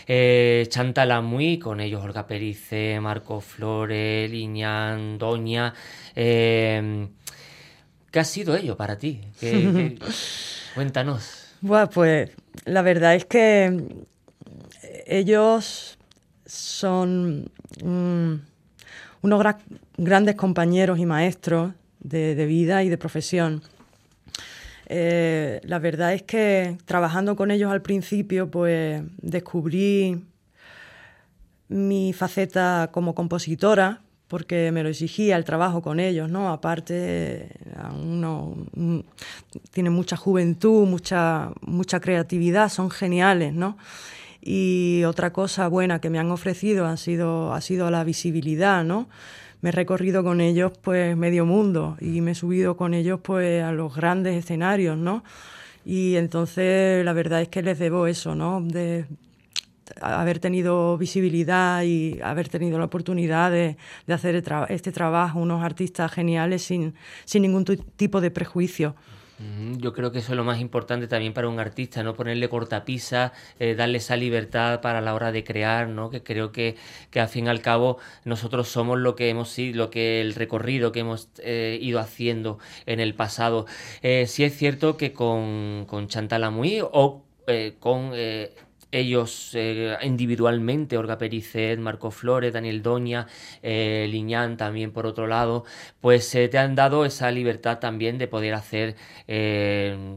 Eh, 0.07 0.67
Chantal 0.69 1.11
con 1.61 1.81
ellos 1.81 2.03
Olga 2.03 2.27
Perice, 2.27 2.99
Marco 3.01 3.41
Flores, 3.41 4.31
Liñán, 4.31 5.19
Doña. 5.19 5.75
Eh, 6.15 7.09
¿Qué 8.11 8.21
ha 8.21 8.25
sido 8.25 8.57
ello 8.57 8.77
para 8.77 8.99
ti? 8.99 9.21
cuéntanos. 10.75 11.55
Bueno, 11.61 11.88
pues 11.91 12.31
la 12.65 12.83
verdad 12.83 13.15
es 13.15 13.25
que 13.25 14.05
ellos 15.07 15.99
son 16.45 17.51
unos 17.83 19.45
grandes 19.97 20.35
compañeros 20.35 20.99
y 20.99 21.07
maestros 21.07 21.73
de 22.01 22.47
vida 22.47 22.83
y 22.83 22.88
de 22.88 22.99
profesión. 22.99 23.62
Eh, 24.94 25.62
la 25.64 25.78
verdad 25.78 26.12
es 26.12 26.22
que 26.22 26.76
trabajando 26.85 27.35
con 27.35 27.50
ellos 27.50 27.72
al 27.72 27.81
principio, 27.81 28.50
pues 28.50 29.02
descubrí 29.22 30.22
mi 31.68 32.12
faceta 32.12 32.90
como 32.92 33.14
compositora, 33.14 34.02
porque 34.28 34.70
me 34.70 34.83
lo 34.83 34.90
exigía 34.90 35.38
el 35.38 35.46
trabajo 35.46 35.81
con 35.81 35.98
ellos, 35.98 36.28
¿no? 36.28 36.52
Aparte, 36.52 37.48
uno, 38.02 38.55
tiene 39.70 39.88
mucha 39.88 40.18
juventud, 40.18 40.87
mucha, 40.87 41.52
mucha 41.62 41.98
creatividad, 41.98 42.68
son 42.68 42.90
geniales, 42.90 43.55
¿no? 43.55 43.78
Y 44.42 45.05
otra 45.05 45.33
cosa 45.33 45.68
buena 45.68 46.02
que 46.02 46.11
me 46.11 46.18
han 46.18 46.31
ofrecido 46.31 46.94
sido, 46.98 47.55
ha 47.55 47.62
sido 47.62 47.90
la 47.90 48.05
visibilidad, 48.05 48.85
¿no? 48.85 49.09
Me 49.62 49.70
he 49.70 49.72
recorrido 49.72 50.22
con 50.22 50.40
ellos 50.40 50.72
pues 50.83 51.16
medio 51.16 51.46
mundo 51.46 51.96
y 52.01 52.20
me 52.20 52.33
he 52.33 52.35
subido 52.35 52.77
con 52.77 52.94
ellos 52.94 53.20
pues 53.22 53.62
a 53.62 53.72
los 53.72 53.94
grandes 53.94 54.37
escenarios, 54.37 54.98
¿no? 54.98 55.25
Y 55.85 56.16
entonces 56.16 57.05
la 57.05 57.12
verdad 57.12 57.40
es 57.40 57.48
que 57.48 57.62
les 57.62 57.79
debo 57.79 58.07
eso, 58.07 58.35
¿no? 58.35 58.61
De 58.61 59.07
haber 60.01 60.40
tenido 60.40 60.98
visibilidad 60.98 61.83
y 61.83 62.20
haber 62.22 62.48
tenido 62.48 62.79
la 62.79 62.87
oportunidad 62.87 63.51
de, 63.53 63.77
hacer 64.09 64.42
este 64.68 64.92
trabajo, 64.92 65.38
unos 65.38 65.62
artistas 65.62 66.11
geniales 66.12 66.62
sin, 66.62 66.94
sin 67.25 67.42
ningún 67.42 67.64
tipo 67.64 68.20
de 68.20 68.31
prejuicio. 68.31 68.96
Yo 69.79 69.92
creo 69.92 70.12
que 70.12 70.21
eso 70.21 70.33
es 70.33 70.37
lo 70.37 70.45
más 70.45 70.61
importante 70.61 71.09
también 71.09 71.33
para 71.33 71.49
un 71.49 71.59
artista, 71.59 72.03
no 72.03 72.14
ponerle 72.14 72.49
cortapisa, 72.49 73.33
eh, 73.59 73.75
darle 73.75 73.99
esa 73.99 74.16
libertad 74.16 74.81
para 74.81 75.01
la 75.01 75.14
hora 75.14 75.33
de 75.33 75.42
crear, 75.42 75.88
¿no? 75.88 76.11
Que 76.11 76.23
creo 76.23 76.53
que, 76.53 76.77
que 77.11 77.18
al 77.21 77.29
fin 77.29 77.47
y 77.47 77.49
al 77.49 77.61
cabo 77.61 77.99
nosotros 78.25 78.68
somos 78.68 78.99
lo 78.99 79.16
que 79.16 79.29
hemos 79.31 79.49
sido, 79.49 79.77
lo 79.79 79.90
que 79.90 80.21
el 80.21 80.35
recorrido 80.35 80.92
que 80.92 81.01
hemos 81.01 81.29
eh, 81.38 81.79
ido 81.81 81.99
haciendo 81.99 82.59
en 82.87 83.01
el 83.01 83.14
pasado. 83.14 83.66
Eh, 84.03 84.27
sí 84.29 84.45
es 84.45 84.57
cierto 84.57 84.97
que 84.97 85.12
con, 85.12 85.87
con 85.88 86.07
Chantal 86.09 86.45
Amuy 86.45 86.81
o 86.81 87.23
con 87.81 88.12
ellos 88.92 89.52
eh, 89.55 89.96
individualmente, 90.02 90.96
Olga 90.98 91.18
Pericet, 91.18 91.78
Marco 91.78 92.11
Flores, 92.11 92.52
Daniel 92.52 92.83
Doña, 92.83 93.26
eh, 93.62 94.07
Liñán 94.09 94.57
también 94.57 94.92
por 94.92 95.07
otro 95.07 95.26
lado, 95.26 95.64
pues 96.00 96.35
eh, 96.35 96.48
te 96.48 96.59
han 96.59 96.74
dado 96.74 97.05
esa 97.05 97.31
libertad 97.31 97.78
también 97.78 98.18
de 98.18 98.28
poder 98.28 98.55
hacer, 98.55 98.96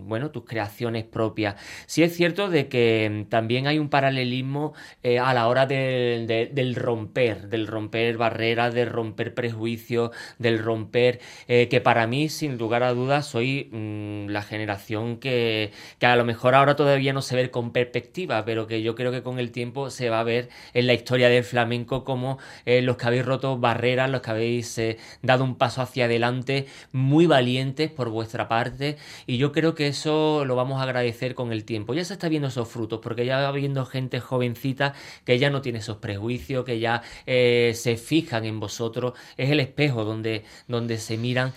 bueno, 0.03 0.31
tus 0.31 0.43
creaciones 0.45 1.05
propias. 1.05 1.55
Sí 1.85 2.03
es 2.03 2.15
cierto 2.15 2.49
de 2.49 2.67
que 2.67 3.25
también 3.29 3.67
hay 3.67 3.79
un 3.79 3.89
paralelismo 3.89 4.73
a 5.21 5.33
la 5.33 5.47
hora 5.47 5.65
del 5.65 6.75
romper, 6.75 7.47
del 7.49 7.67
romper 7.67 8.17
barreras, 8.17 8.73
del 8.73 8.89
romper 8.89 9.33
prejuicios, 9.33 10.11
del 10.37 10.59
romper, 10.59 11.19
que 11.47 11.81
para 11.81 12.07
mí, 12.07 12.29
sin 12.29 12.57
lugar 12.57 12.83
a 12.83 12.93
dudas, 12.93 13.25
soy 13.27 13.69
mm, 13.71 14.27
la 14.29 14.41
generación 14.41 15.17
que, 15.17 15.71
que 15.99 16.05
a 16.05 16.15
lo 16.15 16.25
mejor 16.25 16.55
ahora 16.55 16.75
todavía 16.75 17.13
no 17.13 17.21
se 17.21 17.35
ve 17.35 17.51
con 17.51 17.71
perspectiva, 17.71 18.43
pero 18.45 18.64
que 18.67 18.81
yo 18.81 18.95
creo 18.95 19.11
que 19.11 19.23
con 19.23 19.39
el 19.39 19.51
tiempo 19.51 19.89
se 19.89 20.09
va 20.09 20.19
a 20.19 20.23
ver 20.23 20.49
en 20.73 20.87
la 20.87 20.93
historia 20.93 21.29
del 21.29 21.43
flamenco 21.43 22.03
como 22.03 22.37
eh, 22.65 22.81
los 22.81 22.97
que 22.97 23.07
habéis 23.07 23.25
roto 23.25 23.57
barreras, 23.57 24.09
los 24.09 24.21
que 24.21 24.31
habéis 24.31 24.77
eh, 24.77 24.97
dado 25.21 25.43
un 25.43 25.55
paso 25.55 25.81
hacia 25.81 26.05
adelante, 26.05 26.67
muy 26.91 27.25
valientes 27.25 27.89
por 27.91 28.09
vuestra 28.09 28.47
parte, 28.47 28.97
y 29.25 29.37
yo 29.37 29.51
creo 29.51 29.75
que 29.75 29.87
eso 29.87 30.45
lo 30.45 30.55
vamos 30.55 30.79
a 30.79 30.83
agradecer 30.83 31.35
con 31.35 31.51
el 31.51 31.65
tiempo. 31.65 31.93
Ya 31.93 32.03
se 32.05 32.13
está 32.13 32.29
viendo 32.29 32.47
esos 32.47 32.67
frutos, 32.67 32.99
porque 33.01 33.25
ya 33.25 33.37
va 33.37 33.51
viendo 33.51 33.85
gente 33.85 34.19
jovencita 34.19 34.93
que 35.25 35.39
ya 35.39 35.49
no 35.49 35.61
tiene 35.61 35.79
esos 35.79 35.97
prejuicios, 35.97 36.65
que 36.65 36.79
ya 36.79 37.01
se 37.25 37.97
fijan 37.97 38.45
en 38.45 38.59
vosotros, 38.59 39.13
es 39.37 39.51
el 39.51 39.59
espejo 39.59 40.03
donde, 40.03 40.43
donde 40.67 40.97
se 40.97 41.17
miran. 41.17 41.53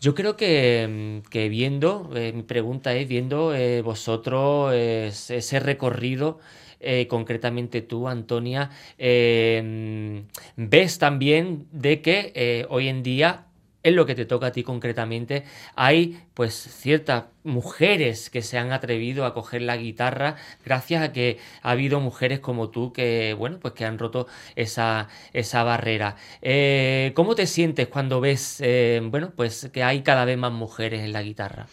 Yo 0.00 0.14
creo 0.14 0.36
que, 0.36 1.22
mm, 1.24 1.48
viendo, 1.48 2.10
eh, 2.14 2.32
mi 2.34 2.42
pregunta 2.42 2.94
es, 2.94 3.08
viendo 3.08 3.54
eh, 3.54 3.80
vosotros 3.82 4.74
ese 4.74 5.60
recorrido, 5.60 6.38
eh, 6.80 7.06
concretamente 7.08 7.80
tú, 7.82 8.06
Antonia, 8.08 8.70
mm, 8.98 10.18
ves 10.56 10.98
también 10.98 11.66
de 11.72 12.02
que 12.02 12.66
hoy 12.68 12.88
en 12.88 13.02
día 13.02 13.45
es 13.88 13.94
lo 13.94 14.04
que 14.04 14.14
te 14.16 14.24
toca 14.24 14.48
a 14.48 14.52
ti 14.52 14.64
concretamente, 14.64 15.44
hay 15.76 16.20
pues 16.34 16.54
ciertas 16.54 17.24
mujeres 17.44 18.30
que 18.30 18.42
se 18.42 18.58
han 18.58 18.72
atrevido 18.72 19.24
a 19.24 19.32
coger 19.32 19.62
la 19.62 19.76
guitarra 19.76 20.34
gracias 20.64 21.04
a 21.04 21.12
que 21.12 21.38
ha 21.62 21.70
habido 21.70 22.00
mujeres 22.00 22.40
como 22.40 22.70
tú 22.70 22.92
que, 22.92 23.34
bueno, 23.38 23.58
pues 23.60 23.74
que 23.74 23.84
han 23.84 23.98
roto 23.98 24.26
esa, 24.56 25.06
esa 25.32 25.62
barrera. 25.62 26.16
Eh, 26.42 27.12
¿Cómo 27.14 27.36
te 27.36 27.46
sientes 27.46 27.86
cuando 27.86 28.20
ves, 28.20 28.60
eh, 28.60 29.00
bueno, 29.04 29.32
pues 29.36 29.70
que 29.72 29.84
hay 29.84 30.02
cada 30.02 30.24
vez 30.24 30.36
más 30.36 30.52
mujeres 30.52 31.02
en 31.02 31.12
la 31.12 31.22
guitarra? 31.22 31.66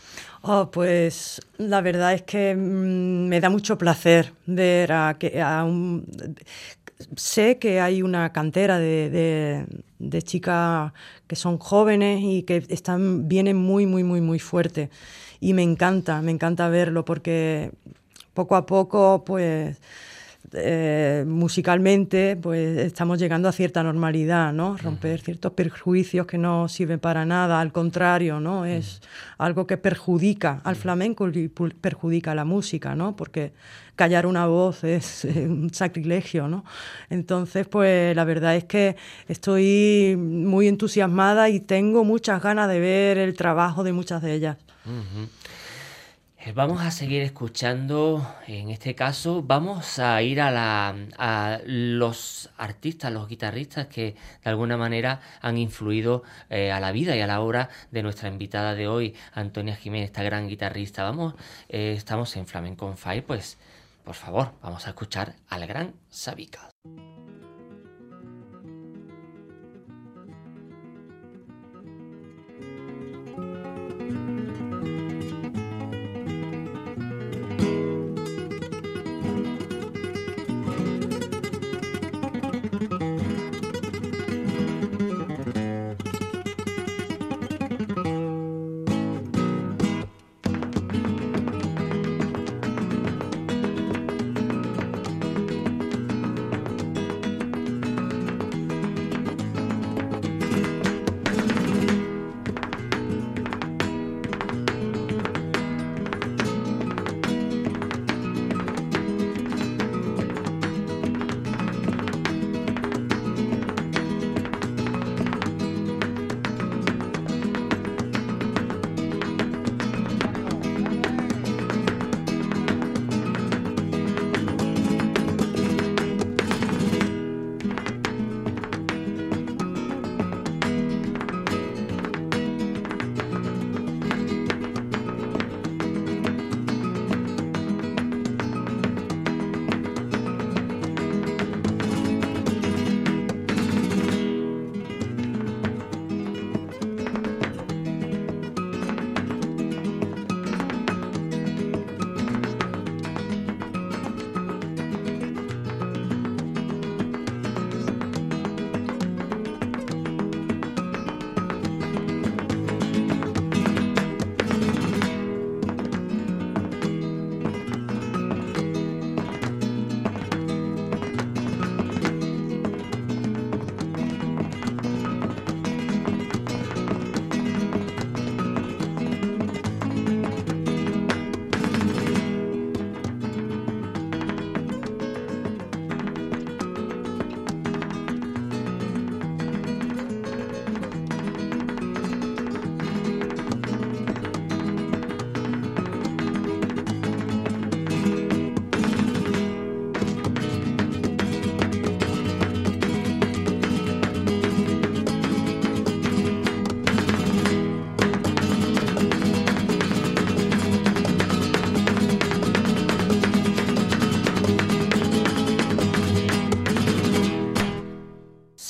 Oh, 0.44 0.70
pues 0.70 1.42
la 1.58 1.82
verdad 1.82 2.14
es 2.14 2.22
que 2.22 2.54
mm, 2.54 3.28
me 3.28 3.40
da 3.40 3.50
mucho 3.50 3.78
placer 3.78 4.34
ver 4.46 4.92
a, 4.92 5.16
que, 5.18 5.42
a 5.42 5.64
un, 5.64 6.06
sé 7.16 7.58
que 7.60 7.80
hay 7.82 8.02
una 8.02 8.32
cantera 8.32 8.80
de, 8.80 9.66
chicas 10.24 10.94
que 11.28 11.36
son 11.36 11.58
jóvenes 11.58 12.22
y 12.24 12.44
que 12.44 12.64
están, 12.70 13.28
vienen 13.28 13.58
muy, 13.58 13.86
muy, 13.86 14.04
muy, 14.04 14.22
muy 14.22 14.40
fuerte. 14.40 14.90
Y 15.40 15.54
me 15.54 15.64
encanta, 15.64 16.22
me 16.22 16.32
encanta 16.32 16.70
verlo 16.70 17.06
porque 17.06 17.72
poco 18.34 18.56
a 18.56 18.66
poco, 18.66 19.24
pues 19.26 19.78
eh, 20.52 21.24
musicalmente 21.26 22.36
pues 22.36 22.78
estamos 22.78 23.18
llegando 23.18 23.48
a 23.48 23.52
cierta 23.52 23.82
normalidad, 23.82 24.54
¿no? 24.54 24.78
Romper 24.78 25.22
ciertos 25.22 25.54
perjuicios 25.54 26.28
que 26.28 26.38
no 26.38 26.68
sirven 26.68 27.00
para 27.00 27.26
nada, 27.26 27.62
al 27.62 27.72
contrario, 27.72 28.40
¿no? 28.40 28.66
Es 28.66 29.02
algo 29.38 29.66
que 29.66 29.78
perjudica 29.78 30.62
al 30.64 30.76
flamenco 30.76 31.30
y 31.30 31.48
perjudica 31.48 32.32
a 32.32 32.36
la 32.36 32.46
música, 32.46 32.96
¿no? 32.96 33.16
Porque 33.16 33.54
callar 33.96 34.26
una 34.26 34.46
voz 34.46 34.84
es 34.84 35.26
un 35.26 35.74
sacrilegio, 35.74 36.48
¿no? 36.48 36.66
Entonces, 37.10 37.68
pues 37.68 38.16
la 38.16 38.26
verdad 38.26 38.56
es 38.56 38.66
que 38.66 38.96
estoy 39.28 40.16
muy 40.18 40.68
entusiasmada 40.68 41.50
y 41.50 41.62
tengo 41.62 42.04
muchas 42.04 42.42
ganas 42.44 42.70
de 42.70 42.80
ver 42.80 43.18
el 43.18 43.34
trabajo 43.36 43.84
de 43.84 43.94
muchas 43.94 44.22
de 44.22 44.34
ellas. 44.34 44.58
Vamos 46.52 46.82
a 46.82 46.92
seguir 46.92 47.22
escuchando, 47.22 48.28
en 48.48 48.70
este 48.70 48.96
caso, 48.96 49.42
vamos 49.42 50.00
a 50.00 50.22
ir 50.22 50.42
a, 50.42 50.52
la, 50.52 50.96
a 51.18 51.60
los 51.66 52.50
artistas, 52.58 53.14
los 53.14 53.30
guitarristas 53.30 53.88
que 53.88 54.16
de 54.44 54.50
alguna 54.50 54.76
manera 54.76 55.22
han 55.42 55.58
influido 55.58 56.24
eh, 56.50 56.72
a 56.72 56.80
la 56.80 56.92
vida 56.92 57.16
y 57.16 57.22
a 57.22 57.28
la 57.28 57.40
obra 57.40 57.70
de 57.92 58.04
nuestra 58.04 58.28
invitada 58.28 58.76
de 58.76 58.88
hoy, 58.88 59.16
Antonia 59.34 59.76
Jiménez, 59.76 60.08
esta 60.08 60.24
gran 60.24 60.50
guitarrista. 60.50 61.04
Vamos, 61.04 61.36
eh, 61.70 61.94
estamos 61.96 62.36
en 62.36 62.46
Flamenco 62.46 62.94
Fire, 62.96 63.24
pues 63.24 63.58
por 64.04 64.16
favor, 64.16 64.52
vamos 64.62 64.86
a 64.86 64.90
escuchar 64.90 65.36
al 65.48 65.66
gran 65.66 65.94
Sabica. 66.10 66.70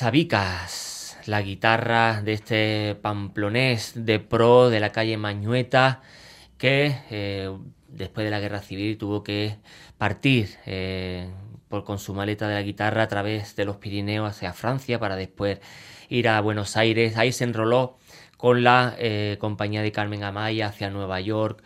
Sabicas, 0.03 1.17
la 1.27 1.41
guitarra 1.41 2.21
de 2.21 2.33
este 2.33 2.95
pamplonés 3.01 3.93
de 3.95 4.19
pro 4.19 4.69
de 4.69 4.81
la 4.81 4.91
calle 4.91 5.15
Mañueta, 5.15 6.01
que 6.57 6.97
eh, 7.09 7.49
después 7.87 8.25
de 8.25 8.31
la 8.31 8.41
guerra 8.41 8.59
civil 8.59 8.97
tuvo 8.97 9.23
que 9.23 9.59
partir 9.97 10.57
eh, 10.65 11.29
por, 11.69 11.85
con 11.85 11.99
su 11.99 12.13
maleta 12.13 12.49
de 12.49 12.55
la 12.55 12.63
guitarra 12.63 13.03
a 13.03 13.07
través 13.07 13.55
de 13.55 13.63
los 13.63 13.77
Pirineos 13.77 14.29
hacia 14.29 14.51
Francia 14.51 14.99
para 14.99 15.15
después 15.15 15.61
ir 16.09 16.27
a 16.27 16.41
Buenos 16.41 16.75
Aires. 16.75 17.15
Ahí 17.15 17.31
se 17.31 17.45
enroló 17.45 17.97
con 18.35 18.61
la 18.61 18.95
eh, 18.99 19.37
compañía 19.39 19.81
de 19.83 19.93
Carmen 19.93 20.25
Amaya 20.25 20.67
hacia 20.67 20.89
Nueva 20.89 21.21
York. 21.21 21.63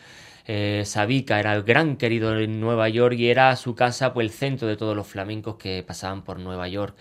Eh, 0.47 0.83
Sabica 0.86 1.39
era 1.39 1.53
el 1.53 1.63
gran 1.63 1.97
querido 1.97 2.38
en 2.39 2.62
Nueva 2.62 2.88
York 2.88 3.15
y 3.17 3.29
era 3.29 3.55
su 3.57 3.75
casa 3.75 4.13
pues 4.13 4.25
el 4.27 4.33
centro 4.33 4.67
de 4.67 4.77
todos 4.77 4.95
los 4.95 5.05
flamencos 5.05 5.57
que 5.57 5.83
pasaban 5.83 6.23
por 6.23 6.39
Nueva 6.39 6.67
York. 6.69 6.95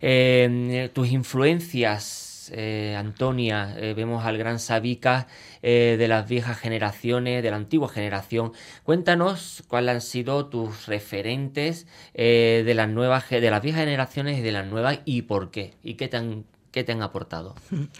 Eh, 0.00 0.90
tus 0.92 1.10
influencias 1.10 2.50
eh, 2.52 2.96
Antonia, 2.98 3.76
vemos 3.94 4.24
al 4.24 4.36
gran 4.36 4.58
Sabica 4.58 5.28
de 5.62 6.06
las 6.08 6.28
viejas 6.28 6.58
generaciones, 6.58 7.44
de 7.44 7.50
la 7.50 7.56
antigua 7.56 7.88
generación. 7.88 8.52
Cuéntanos 8.82 9.62
cuáles 9.68 9.94
han 9.94 10.00
sido 10.00 10.46
tus 10.46 10.86
referentes 10.86 11.86
de 12.14 12.72
las 12.74 12.88
nuevas, 12.88 13.28
de 13.30 13.50
las 13.50 13.62
viejas 13.62 13.82
generaciones 13.82 14.38
y 14.38 14.42
de 14.42 14.52
las 14.52 14.66
nuevas 14.66 14.98
y 15.04 15.22
por 15.22 15.52
qué, 15.52 15.74
y 15.84 15.94
qué 15.94 16.08
te 16.08 16.16
han 16.16 16.44
¿Qué 16.70 16.84
te 16.84 16.92
han 16.92 17.02
aportado? 17.02 17.54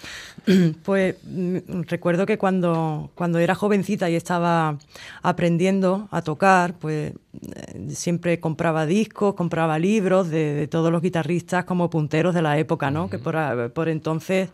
Pues 0.84 1.16
mm, 1.24 1.82
recuerdo 1.82 2.24
que 2.24 2.38
cuando, 2.38 3.10
cuando 3.14 3.38
era 3.38 3.54
jovencita 3.54 4.08
y 4.08 4.16
estaba 4.16 4.78
aprendiendo 5.22 6.08
a 6.10 6.22
tocar, 6.22 6.74
pues 6.74 7.12
eh, 7.12 7.88
siempre 7.90 8.40
compraba 8.40 8.86
discos, 8.86 9.34
compraba 9.34 9.78
libros 9.78 10.30
de, 10.30 10.66
todos 10.68 10.90
los 10.90 11.02
guitarristas 11.02 11.64
como 11.64 11.90
punteros 11.90 12.34
de 12.34 12.42
la 12.42 12.58
época, 12.58 12.90
¿no? 12.90 13.10
Que 13.10 13.18
por, 13.18 13.88
entonces 13.88 14.48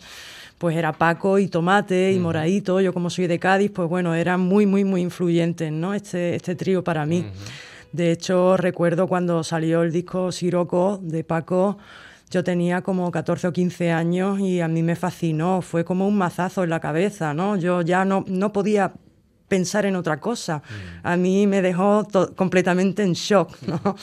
pues 0.59 0.77
era 0.77 0.93
Paco 0.93 1.39
y 1.39 1.49
Tomate 1.49 2.13
y 2.13 2.19
Moraito, 2.19 2.81
yo 2.81 2.93
como 2.93 3.09
soy 3.09 3.27
de 3.27 3.39
Cádiz, 3.39 3.71
pues 3.71 3.89
bueno, 3.89 4.15
eran 4.15 4.41
muy, 4.41 4.67
muy, 4.67 4.85
muy 4.85 5.03
influyentes, 5.03 5.71
¿no? 5.71 5.95
Este, 5.95 6.35
este 6.35 6.57
trío 6.57 6.83
para 6.83 7.07
mí. 7.07 7.27
De 7.93 8.11
hecho, 8.11 8.57
recuerdo 8.57 9.07
cuando 9.07 9.45
salió 9.45 9.83
el 9.83 9.93
disco 9.93 10.33
Siroco 10.33 10.99
de 11.01 11.25
Paco, 11.25 11.79
yo 12.37 12.45
tenía 12.45 12.83
como 12.83 13.11
14 13.11 13.49
o 13.49 13.53
15 13.53 13.93
años 13.93 14.41
y 14.41 14.61
a 14.61 14.69
mí 14.69 14.83
me 14.83 14.95
fascinó, 14.95 15.63
fue 15.63 15.87
como 15.87 16.07
un 16.07 16.19
mazazo 16.19 16.65
en 16.65 16.69
la 16.69 16.81
cabeza, 16.81 17.33
¿no? 17.33 17.57
Yo 17.57 17.81
ya 17.81 18.05
no, 18.05 18.27
no 18.29 18.53
podía 18.53 18.93
pensar 19.49 19.87
en 19.87 19.97
otra 19.97 20.21
cosa. 20.21 20.59
Mm. 20.59 21.07
A 21.07 21.17
mí 21.17 21.47
me 21.47 21.63
dejó 21.63 22.07
completamente 22.37 23.03
en 23.05 23.15
shock, 23.15 23.57
¿no? 23.63 23.97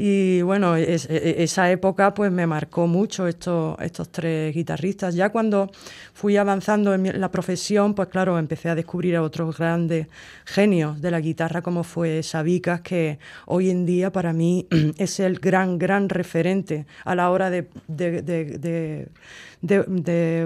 Y 0.00 0.42
bueno, 0.42 0.76
e, 0.76 0.94
e, 0.94 1.42
esa 1.42 1.72
época 1.72 2.14
pues 2.14 2.30
me 2.30 2.46
marcó 2.46 2.86
mucho 2.86 3.26
estos, 3.26 3.76
estos 3.80 4.12
tres 4.12 4.54
guitarristas. 4.54 5.16
Ya 5.16 5.30
cuando 5.30 5.72
fui 6.14 6.36
avanzando 6.36 6.94
en 6.94 7.20
la 7.20 7.32
profesión, 7.32 7.94
pues 7.94 8.06
claro, 8.06 8.38
empecé 8.38 8.68
a 8.68 8.76
descubrir 8.76 9.16
a 9.16 9.24
otros 9.24 9.58
grandes 9.58 10.06
genios 10.44 11.02
de 11.02 11.10
la 11.10 11.18
guitarra 11.18 11.62
como 11.62 11.82
fue 11.82 12.22
Sabicas, 12.22 12.80
que 12.80 13.18
hoy 13.46 13.70
en 13.70 13.86
día 13.86 14.12
para 14.12 14.32
mí 14.32 14.68
es 14.98 15.18
el 15.18 15.40
gran, 15.40 15.80
gran 15.80 16.08
referente 16.08 16.86
a 17.04 17.16
la 17.16 17.30
hora 17.30 17.50
de, 17.50 17.66
de, 17.88 19.08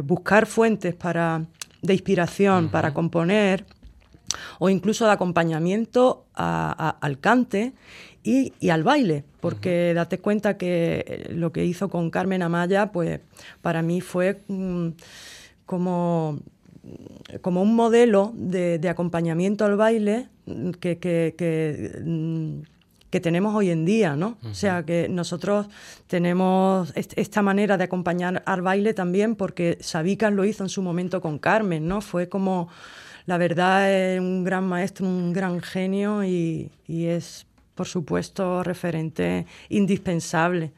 buscar 0.02 0.46
fuentes 0.46 0.94
para, 0.94 1.44
de 1.82 1.92
inspiración 1.92 2.70
para 2.70 2.94
componer 2.94 3.66
o 4.60 4.70
incluso 4.70 5.04
de 5.04 5.12
acompañamiento 5.12 6.24
al 6.34 7.18
cante 7.20 7.74
y, 8.24 8.70
al 8.70 8.84
baile, 8.84 9.24
porque 9.40 9.92
date 9.94 10.18
cuenta 10.18 10.56
que 10.56 11.30
lo 11.34 11.52
que 11.52 11.64
hizo 11.64 11.88
con 11.88 12.10
Carmen 12.10 12.42
Amaya, 12.42 12.92
pues 12.92 13.20
para 13.62 13.82
mí 13.82 14.00
fue 14.00 14.42
mm, 14.46 14.88
como, 15.66 16.38
como 17.40 17.62
un 17.62 17.74
modelo 17.74 18.32
de, 18.36 18.80
acompañamiento 18.88 19.64
al 19.64 19.76
baile 19.76 20.28
que, 20.78 20.98
que, 20.98 21.34
tenemos 23.20 23.54
hoy 23.54 23.70
en 23.70 23.84
día, 23.84 24.14
¿no? 24.14 24.38
O 24.48 24.54
sea, 24.54 24.84
que 24.84 25.08
nosotros 25.08 25.66
tenemos 26.06 26.92
esta 26.94 27.42
manera 27.42 27.76
de 27.76 27.84
acompañar 27.84 28.42
al 28.46 28.62
baile 28.62 28.94
también 28.94 29.34
porque 29.34 29.78
Sabicas 29.80 30.32
lo 30.32 30.44
hizo 30.44 30.62
en 30.62 30.68
su 30.68 30.80
momento 30.80 31.20
con 31.20 31.38
Carmen, 31.38 31.88
¿no? 31.88 32.00
Fue 32.00 32.28
como, 32.28 32.68
la 33.26 33.36
verdad, 33.36 33.92
es 33.92 34.20
un 34.20 34.44
gran 34.44 34.64
maestro, 34.64 35.06
un 35.06 35.32
gran 35.32 35.60
genio 35.60 36.24
y, 36.24 36.70
y 36.86 37.06
es 37.06 37.46
por 37.74 37.86
supuesto, 37.86 38.62
referente 38.62 39.46
indispensable. 39.68 40.72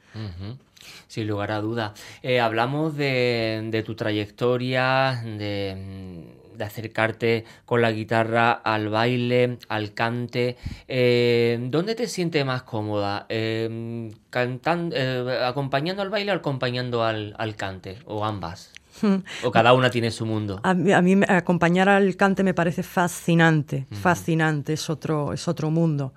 Sin 1.07 1.27
lugar 1.27 1.51
a 1.51 1.61
duda. 1.61 1.95
Eh, 2.23 2.41
hablamos 2.41 2.97
de, 2.97 3.83
tu 3.85 3.95
trayectoria, 3.95 5.23
de, 5.25 6.25
acercarte 6.61 7.45
con 7.65 7.83
la 7.83 7.91
guitarra 7.91 8.53
al 8.53 8.89
baile, 8.89 9.59
al 9.69 9.95
cante. 9.95 10.57
Eh, 10.89 11.59
¿Dónde 11.71 11.95
te 11.95 12.07
sientes 12.07 12.45
más 12.45 12.63
cómoda? 12.63 13.27
Eh, 13.29 14.11
cantando, 14.31 14.97
¿Acompañando 15.45 16.03
al 16.03 16.11
baile 16.11 16.33
o 16.33 16.37
acompañando 16.37 17.03
al, 17.03 17.57
cante? 17.57 17.99
¿O 18.07 18.25
ambas? 18.25 18.73
¿O 19.43 19.51
cada 19.51 19.73
una 19.73 19.91
tiene 19.91 20.11
su 20.11 20.27
mundo? 20.27 20.61
A, 20.63 20.75
mí 20.75 21.21
acompañar 21.27 21.89
al 21.89 22.15
cante 22.17 22.45
me 22.45 22.55
parece 22.55 22.83
fascinante, 22.85 23.87
fascinante, 23.91 24.75
es 24.75 24.89
otro, 24.89 25.33
es 25.33 25.49
otro 25.49 25.71
mundo 25.71 26.13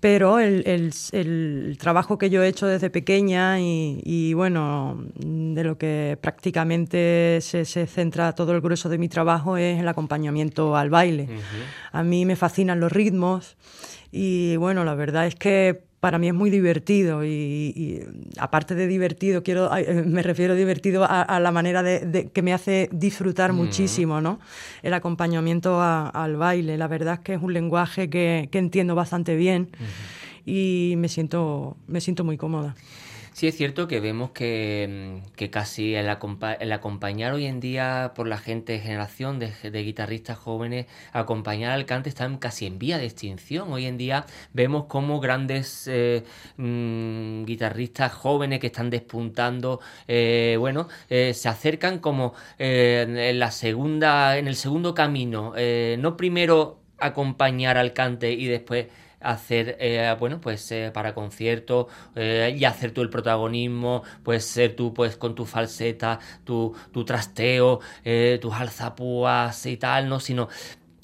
pero 0.00 0.38
el, 0.38 0.64
el, 1.12 1.76
trabajo 1.78 2.16
que 2.16 2.30
yo 2.30 2.42
he 2.42 2.48
hecho 2.48 2.66
desde 2.66 2.88
pequeña 2.88 3.60
y, 3.60 4.32
bueno, 4.34 5.04
de 5.14 5.62
lo 5.62 5.76
que 5.76 6.18
prácticamente 6.20 7.38
se, 7.42 7.66
se, 7.66 7.86
centra 7.86 8.34
todo 8.34 8.52
el 8.54 8.62
grueso 8.62 8.88
de 8.88 8.96
mi 8.96 9.08
trabajo 9.08 9.58
es 9.58 9.78
el 9.78 9.86
acompañamiento 9.88 10.74
al 10.74 10.88
baile. 10.88 11.28
A 11.92 12.02
mí 12.02 12.24
me 12.24 12.34
fascinan 12.34 12.80
los 12.80 12.90
ritmos 12.90 13.56
y 14.10 14.56
bueno, 14.56 14.84
la 14.84 14.94
verdad 14.94 15.26
es 15.26 15.34
que 15.34 15.89
para 16.00 16.18
mí 16.18 16.28
es 16.28 16.34
muy 16.34 16.48
divertido 16.48 17.24
y, 17.24 18.02
aparte 18.38 18.74
de 18.74 18.86
divertido, 18.86 19.42
quiero, 19.42 19.74
eh, 19.76 20.02
me 20.06 20.22
refiero 20.22 20.54
divertido 20.54 21.06
a, 21.06 21.38
la 21.40 21.52
manera 21.52 21.82
de, 21.82 22.30
que 22.32 22.42
me 22.42 22.54
hace 22.54 22.88
disfrutar 22.90 23.52
muchísimo, 23.52 24.22
¿no? 24.22 24.40
El 24.82 24.94
acompañamiento 24.94 25.80
al 25.82 26.36
baile. 26.36 26.78
La 26.78 26.88
verdad 26.88 27.14
es 27.14 27.20
que 27.20 27.34
es 27.34 27.42
un 27.42 27.52
lenguaje 27.52 28.08
que, 28.08 28.48
entiendo 28.50 28.94
bastante 28.94 29.36
bien 29.36 29.68
y 30.46 30.94
me 30.96 31.08
siento, 31.08 31.76
me 31.86 32.00
siento 32.00 32.24
muy 32.24 32.38
cómoda. 32.38 32.74
Sí 33.32 33.46
es 33.46 33.56
cierto 33.56 33.86
que 33.86 34.00
vemos 34.00 34.32
que, 34.32 35.22
mm, 35.38 35.44
casi 35.50 35.94
el, 35.94 36.08
acompañar 36.08 37.32
hoy 37.32 37.46
en 37.46 37.60
día 37.60 38.12
por 38.14 38.26
la 38.26 38.38
gente 38.38 38.78
generación 38.80 39.38
de, 39.38 39.52
guitarristas 39.82 40.36
jóvenes, 40.36 40.86
acompañar 41.12 41.70
al 41.72 41.86
cante 41.86 42.08
están 42.08 42.38
casi 42.38 42.66
en 42.66 42.78
vía 42.78 42.98
de 42.98 43.06
extinción. 43.06 43.72
Hoy 43.72 43.86
en 43.86 43.96
día 43.96 44.26
vemos 44.52 44.86
como 44.86 45.20
grandes 45.20 45.86
eh, 45.86 46.24
mm, 46.56 47.44
guitarristas 47.44 48.12
jóvenes 48.12 48.58
que 48.58 48.66
están 48.66 48.90
despuntando, 48.90 49.80
eh, 50.08 50.56
bueno, 50.58 50.88
eh, 51.08 51.32
se 51.32 51.48
acercan 51.48 51.98
como 52.00 52.34
en 52.58 53.38
la 53.38 53.50
segunda, 53.52 54.38
en 54.38 54.48
el 54.48 54.56
segundo 54.56 54.94
camino, 54.94 55.54
no 55.98 56.16
primero 56.16 56.80
acompañar 56.98 57.78
al 57.78 57.92
cante 57.92 58.32
y 58.32 58.46
después 58.46 58.86
hacer, 59.20 59.76
eh, 59.80 60.14
bueno, 60.18 60.40
pues 60.40 60.70
eh, 60.72 60.90
para 60.92 61.14
conciertos 61.14 61.86
eh, 62.16 62.56
y 62.58 62.64
hacer 62.64 62.92
tú 62.92 63.02
el 63.02 63.10
protagonismo, 63.10 64.02
pues 64.22 64.44
ser 64.44 64.76
tú 64.76 64.94
pues 64.94 65.16
con 65.16 65.34
tu 65.34 65.46
falseta, 65.46 66.18
tu, 66.44 66.74
tu 66.92 67.04
trasteo, 67.04 67.80
tus 68.40 68.54
alzapúas 68.54 69.66
y 69.66 69.76
tal, 69.76 70.08
¿no? 70.08 70.20
Sino 70.20 70.48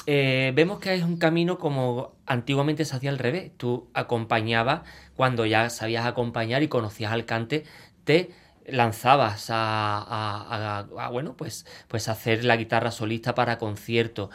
vemos 0.06 0.78
que 0.78 0.94
es 0.94 1.02
un 1.02 1.18
camino 1.18 1.58
como 1.58 2.12
antiguamente 2.26 2.84
se 2.84 2.96
hacía 2.96 3.10
al 3.10 3.18
revés. 3.18 3.52
Tú 3.56 3.88
acompañabas, 3.94 4.82
cuando 5.16 5.46
ya 5.46 5.70
sabías 5.70 6.06
acompañar 6.06 6.62
y 6.62 6.68
conocías 6.68 7.12
al 7.12 7.24
cante, 7.26 7.64
te 8.04 8.30
lanzabas 8.68 9.48
a, 9.50 10.82
a, 10.98 11.08
bueno 11.10 11.36
pues 11.36 11.66
pues 11.86 12.08
hacer 12.08 12.44
la 12.44 12.56
guitarra 12.56 12.90
solista 12.90 13.32
para 13.32 13.58
conciertos 13.58 14.30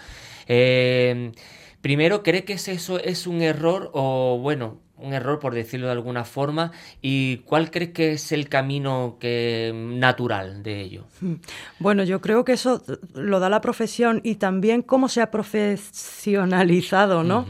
Primero, 1.82 2.24
¿cree 2.24 2.44
que 2.44 2.54
eso 2.54 3.00
es 3.00 3.28
un 3.28 3.42
error 3.42 3.90
o, 3.94 4.40
bueno, 4.42 4.80
un 4.98 5.14
error 5.14 5.40
por 5.40 5.54
decirlo 5.56 5.88
de 5.88 5.94
alguna 5.94 6.24
forma? 6.26 6.72
¿Y 7.02 7.38
cuál 7.38 7.72
cree 7.72 7.92
que 7.92 8.14
es 8.14 8.32
el 8.32 8.50
camino 8.50 9.18
que, 9.20 9.72
natural 9.74 10.64
de 10.64 10.82
ello? 10.82 11.06
Bueno, 11.80 12.04
yo 12.04 12.22
creo 12.22 12.46
que 12.46 12.54
eso 12.54 12.84
lo 13.16 13.40
da 13.40 13.50
la 13.50 13.62
profesión 13.62 14.22
y 14.24 14.36
también 14.36 14.84
cómo 14.84 15.10
se 15.10 15.22
ha 15.22 15.32
profesionalizado, 15.32 17.24
¿no? 17.24 17.48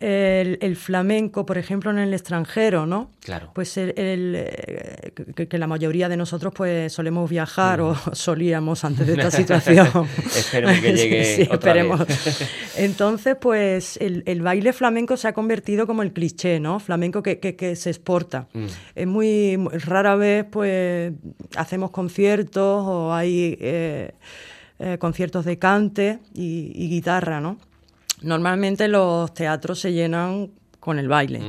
El, 0.00 0.76
flamenco, 0.76 1.44
por 1.44 1.58
ejemplo, 1.58 1.90
en 1.90 1.98
el 1.98 2.14
extranjero, 2.14 2.86
¿no? 2.86 3.10
Claro. 3.20 3.50
Pues 3.54 3.76
el, 3.76 3.92
eh, 3.96 5.12
que, 5.34 5.58
la 5.58 5.66
mayoría 5.66 6.08
de 6.08 6.16
nosotros 6.16 6.52
pues 6.54 6.92
solemos 6.92 7.28
viajar 7.28 7.80
o 7.80 7.94
solíamos 8.12 8.84
antes 8.84 9.06
de 9.06 9.14
esta 9.14 9.30
situación. 9.36 9.88
esperemos 10.36 10.78
que 10.80 10.92
llegue 10.92 11.42
esperemos. 11.42 12.00
Entonces, 12.76 13.36
pues 13.40 13.98
el, 14.00 14.42
baile 14.42 14.72
flamenco 14.72 15.16
se 15.16 15.28
ha 15.28 15.32
convertido 15.32 15.86
como 15.86 16.02
el 16.02 16.12
cliché, 16.12 16.60
¿no? 16.60 16.78
Flamenco 16.78 17.22
que, 17.22 17.76
se 17.76 17.90
exporta. 17.90 18.48
Mm. 18.52 18.66
Es 18.94 19.06
muy, 19.06 19.56
rara 19.84 20.14
vez, 20.16 20.46
pues 20.50 21.12
hacemos 21.56 21.90
conciertos 21.90 22.84
o 22.86 23.12
hay 23.12 23.56
eh, 23.60 24.12
eh, 24.78 24.96
conciertos 24.98 25.44
de 25.44 25.58
cante 25.58 26.20
y 26.34 26.88
guitarra, 26.88 27.40
¿no? 27.40 27.58
Normalmente 28.22 28.88
los 28.88 29.32
teatros 29.34 29.80
se 29.80 29.92
llenan 29.92 30.50
con 30.80 30.98
el 30.98 31.08
baile. 31.08 31.40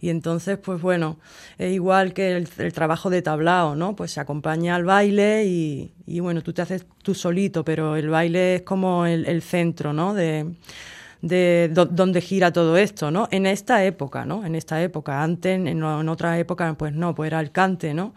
Y 0.00 0.10
entonces, 0.10 0.58
pues 0.58 0.80
bueno, 0.80 1.18
es 1.58 1.72
igual 1.72 2.14
que 2.14 2.36
el, 2.36 2.72
trabajo 2.72 3.10
de 3.10 3.20
tablao, 3.20 3.74
¿no? 3.74 3.96
Pues 3.96 4.12
se 4.12 4.20
acompaña 4.20 4.76
al 4.76 4.84
baile 4.84 5.44
y, 5.44 5.92
y, 6.06 6.20
bueno, 6.20 6.42
tú 6.42 6.52
te 6.52 6.62
haces 6.62 6.86
tú 7.02 7.14
solito, 7.14 7.64
pero 7.64 7.96
el 7.96 8.08
baile 8.08 8.56
es 8.56 8.62
como 8.62 9.04
el, 9.06 9.42
centro, 9.42 9.92
¿no? 9.92 10.14
De, 10.14 10.54
de 11.20 11.68
dónde 11.72 12.20
gira 12.20 12.52
todo 12.52 12.76
esto, 12.76 13.10
¿no? 13.10 13.28
En 13.30 13.46
esta 13.46 13.84
época, 13.84 14.24
¿no? 14.24 14.46
En 14.46 14.54
esta 14.54 14.82
época. 14.82 15.22
Antes, 15.22 15.56
en, 15.56 15.66
en 15.66 16.08
otra 16.08 16.38
época, 16.38 16.74
pues 16.78 16.92
no, 16.92 17.14
pues 17.14 17.26
era 17.26 17.40
el 17.40 17.50
cante, 17.50 17.92
¿no? 17.92 18.14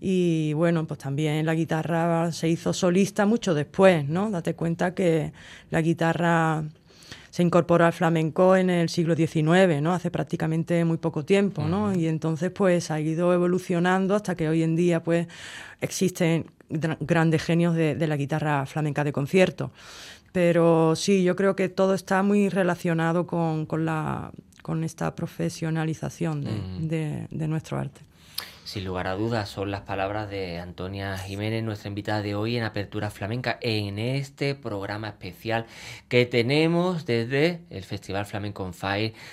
Y 0.00 0.54
bueno, 0.54 0.86
pues 0.86 0.98
también 0.98 1.44
la 1.44 1.54
guitarra 1.54 2.32
se 2.32 2.48
hizo 2.48 2.72
solista 2.72 3.26
mucho 3.26 3.52
después, 3.54 4.08
¿no? 4.08 4.30
Date 4.30 4.54
cuenta 4.54 4.94
que 4.94 5.32
la 5.68 5.82
guitarra 5.82 6.64
se 7.40 7.44
incorporó 7.44 7.86
al 7.86 7.94
flamenco 7.94 8.54
en 8.54 8.68
el 8.68 8.90
siglo 8.90 9.16
XIX, 9.16 9.80
¿no? 9.80 9.94
Hace 9.94 10.10
prácticamente 10.10 10.84
muy 10.84 10.98
poco 10.98 11.24
tiempo, 11.24 11.64
¿no? 11.64 11.94
Y 11.94 12.06
entonces 12.06 12.50
pues 12.50 12.90
ha 12.90 13.00
ido 13.00 13.32
evolucionando 13.32 14.14
hasta 14.14 14.34
que 14.34 14.46
hoy 14.46 14.62
en 14.62 14.76
día 14.76 15.02
pues 15.02 15.26
existen 15.80 16.50
grandes 16.68 17.42
genios 17.42 17.74
de, 17.74 18.06
la 18.06 18.16
guitarra 18.18 18.66
flamenca 18.66 19.04
de 19.04 19.12
concierto. 19.12 19.72
Pero 20.32 20.94
sí, 20.96 21.24
yo 21.24 21.34
creo 21.34 21.56
que 21.56 21.70
todo 21.70 21.94
está 21.94 22.22
muy 22.22 22.50
relacionado 22.50 23.26
con, 23.26 23.66
la, 23.86 24.32
con 24.60 24.84
esta 24.84 25.14
profesionalización 25.14 26.44
de 26.90 27.48
nuestro 27.48 27.78
arte. 27.78 28.02
Sin 28.70 28.84
lugar 28.84 29.08
a 29.08 29.16
dudas, 29.16 29.48
son 29.48 29.72
las 29.72 29.80
palabras 29.80 30.30
de 30.30 30.60
Antonia 30.60 31.18
Jiménez, 31.18 31.64
nuestra 31.64 31.88
invitada 31.88 32.22
de 32.22 32.36
hoy 32.36 32.56
en 32.56 32.62
Apertura 32.62 33.10
Flamenca, 33.10 33.58
en 33.60 33.98
este 33.98 34.54
programa 34.54 35.08
especial 35.08 35.66
que 36.08 36.24
tenemos 36.24 37.04
desde 37.04 37.62
el 37.68 37.82
Festival 37.82 38.26
Flamenco 38.26 38.62
on. 38.62 38.72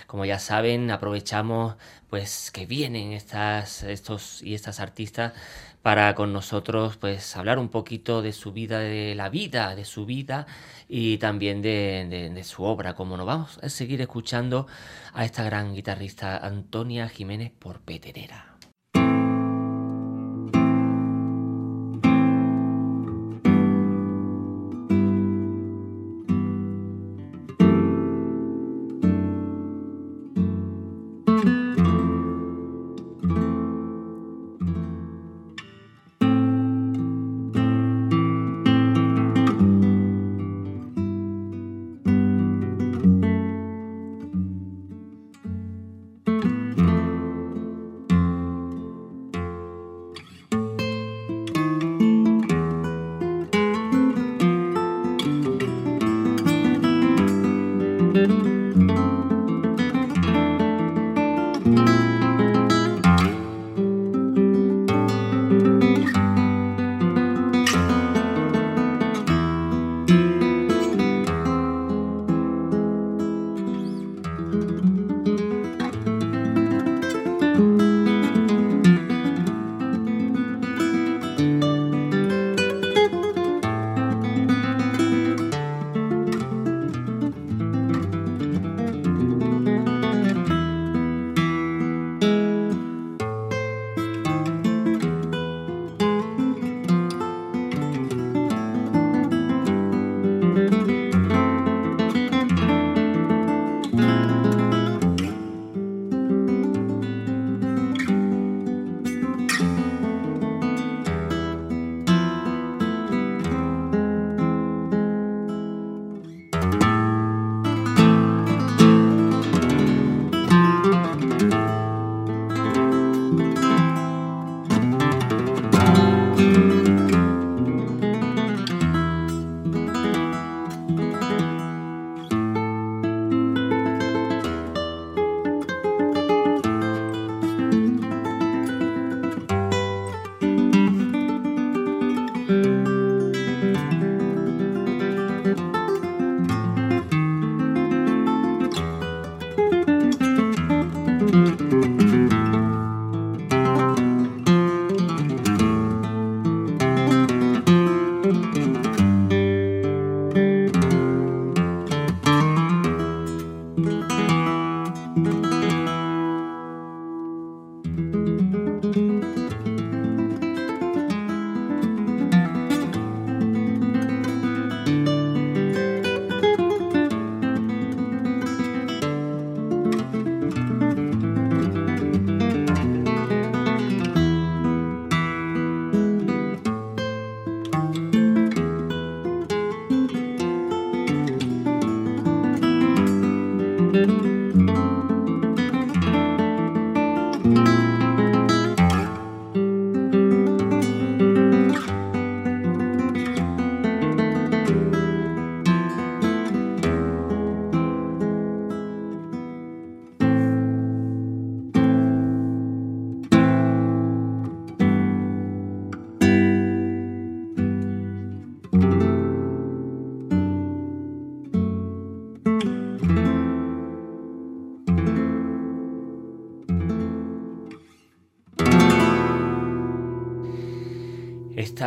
Como 0.07 0.25
ya 0.25 0.39
saben, 0.39 0.89
aprovechamos 0.89 1.75
pues 2.09 2.49
que 2.49 2.65
vienen 2.65 3.11
estas, 3.11 3.83
estos 3.83 4.41
y 4.41 4.55
estas 4.55 4.79
artistas 4.79 5.33
para 5.83 6.15
con 6.15 6.33
nosotros 6.33 6.97
pues 6.97 7.37
hablar 7.37 7.59
un 7.59 7.69
poquito 7.69 8.23
de 8.23 8.33
su 8.33 8.53
vida, 8.53 8.79
de 8.79 9.13
la 9.13 9.29
vida, 9.29 9.75
de 9.75 9.85
su 9.85 10.07
vida 10.07 10.47
y 10.89 11.19
también 11.19 11.61
de, 11.61 12.31
de 12.33 12.43
su 12.43 12.63
obra. 12.63 12.95
Como 12.95 13.17
nos 13.17 13.27
vamos 13.27 13.59
a 13.61 13.69
seguir 13.69 14.01
escuchando 14.01 14.65
a 15.13 15.25
esta 15.25 15.43
gran 15.43 15.75
guitarrista 15.75 16.37
Antonia 16.37 17.07
Jiménez 17.07 17.51
por 17.51 17.81
Petenera. 17.81 18.56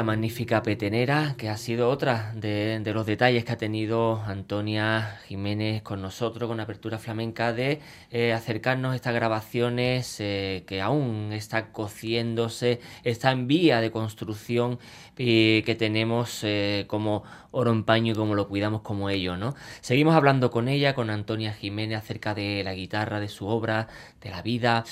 Magnífica 0.03 0.63
petenera, 0.63 1.35
que 1.37 1.49
ha 1.49 1.57
sido 1.57 1.89
otra 1.89 2.33
de, 2.35 2.83
los 2.95 3.07
detalles 3.07 3.45
que 3.45 3.53
ha 3.53 3.57
tenido 3.57 4.23
Antonia 4.23 5.19
Jiménez 5.27 5.83
con 5.83 6.03
nosotros, 6.03 6.49
con 6.49 6.61
Apertura 6.61 6.99
Flamenca, 6.99 7.53
de 7.53 7.81
eh, 8.11 8.33
acercarnos 8.33 8.93
a 8.93 8.97
estas 8.97 9.15
grabaciones 9.15 10.17
eh, 10.21 10.65
que 10.67 10.81
aún 10.81 11.33
está 11.33 11.73
cociéndose, 11.73 12.81
está 13.05 13.31
en 13.31 13.47
vía 13.47 13.81
de 13.81 13.91
construcción 13.91 14.79
y 15.23 15.63
que 15.63 15.75
tenemos 15.75 16.41
eh, 16.45 16.85
como 16.87 17.25
oro 17.51 17.73
en 17.73 17.85
paño 17.85 18.13
y 18.15 18.17
como 18.17 18.35
lo 18.35 18.49
cuidamos 18.49 18.81
como 18.81 19.11
ellos, 19.11 19.39
¿no? 19.39 19.55
Seguimos 19.83 20.15
hablando 20.15 20.51
con 20.51 20.69
ella, 20.69 20.95
con 20.95 21.11
Antonia 21.11 21.53
Jiménez, 21.53 21.99
acerca 21.99 22.35
de 22.35 22.63
la 22.65 22.73
guitarra, 22.73 23.21
de 23.21 23.29
su 23.29 23.47
obra, 23.47 23.89
de 24.23 24.31
la 24.31 24.41
vida. 24.41 24.85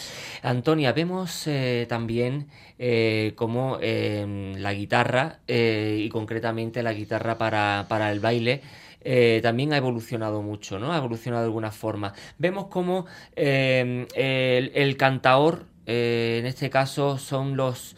Antonia, 0.42 0.92
vemos 0.92 1.48
también 1.88 2.48
eh, 2.80 3.32
como 3.34 3.78
em, 3.80 4.54
la 4.54 4.72
guitarra 4.72 5.40
eh, 5.48 5.98
y 6.00 6.08
concretamente 6.10 6.80
la 6.84 6.92
guitarra 6.92 7.36
para, 7.36 8.12
el 8.12 8.20
baile. 8.20 8.62
Eh, 9.00 9.40
también 9.42 9.72
ha 9.72 9.76
evolucionado 9.78 10.42
mucho, 10.42 10.78
¿no? 10.78 10.92
Ha 10.92 10.98
evolucionado 10.98 11.42
de 11.42 11.48
alguna 11.48 11.72
forma. 11.72 12.12
Vemos 12.38 12.66
como 12.66 13.06
em, 13.34 14.06
el, 14.14 14.70
el, 14.74 14.96
cantaor, 14.96 15.66
en 15.86 16.46
este 16.46 16.70
caso, 16.70 17.18
son 17.18 17.56
los, 17.56 17.96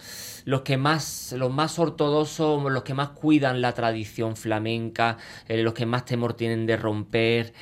los 0.51 0.63
que 0.63 0.77
más, 0.77 1.33
los 1.37 1.53
más 1.53 1.79
ortodoxos, 1.79 2.63
los 2.71 2.83
que 2.83 2.95
más 2.95 3.11
cuidan 3.11 3.61
la 3.61 3.73
tradición 3.73 4.37
flamenca, 4.37 5.17
los 5.49 5.75
que 5.75 5.87
más 5.87 6.05
temor 6.05 6.35
tienen 6.35 6.67
de 6.67 6.77
romper. 6.77 7.53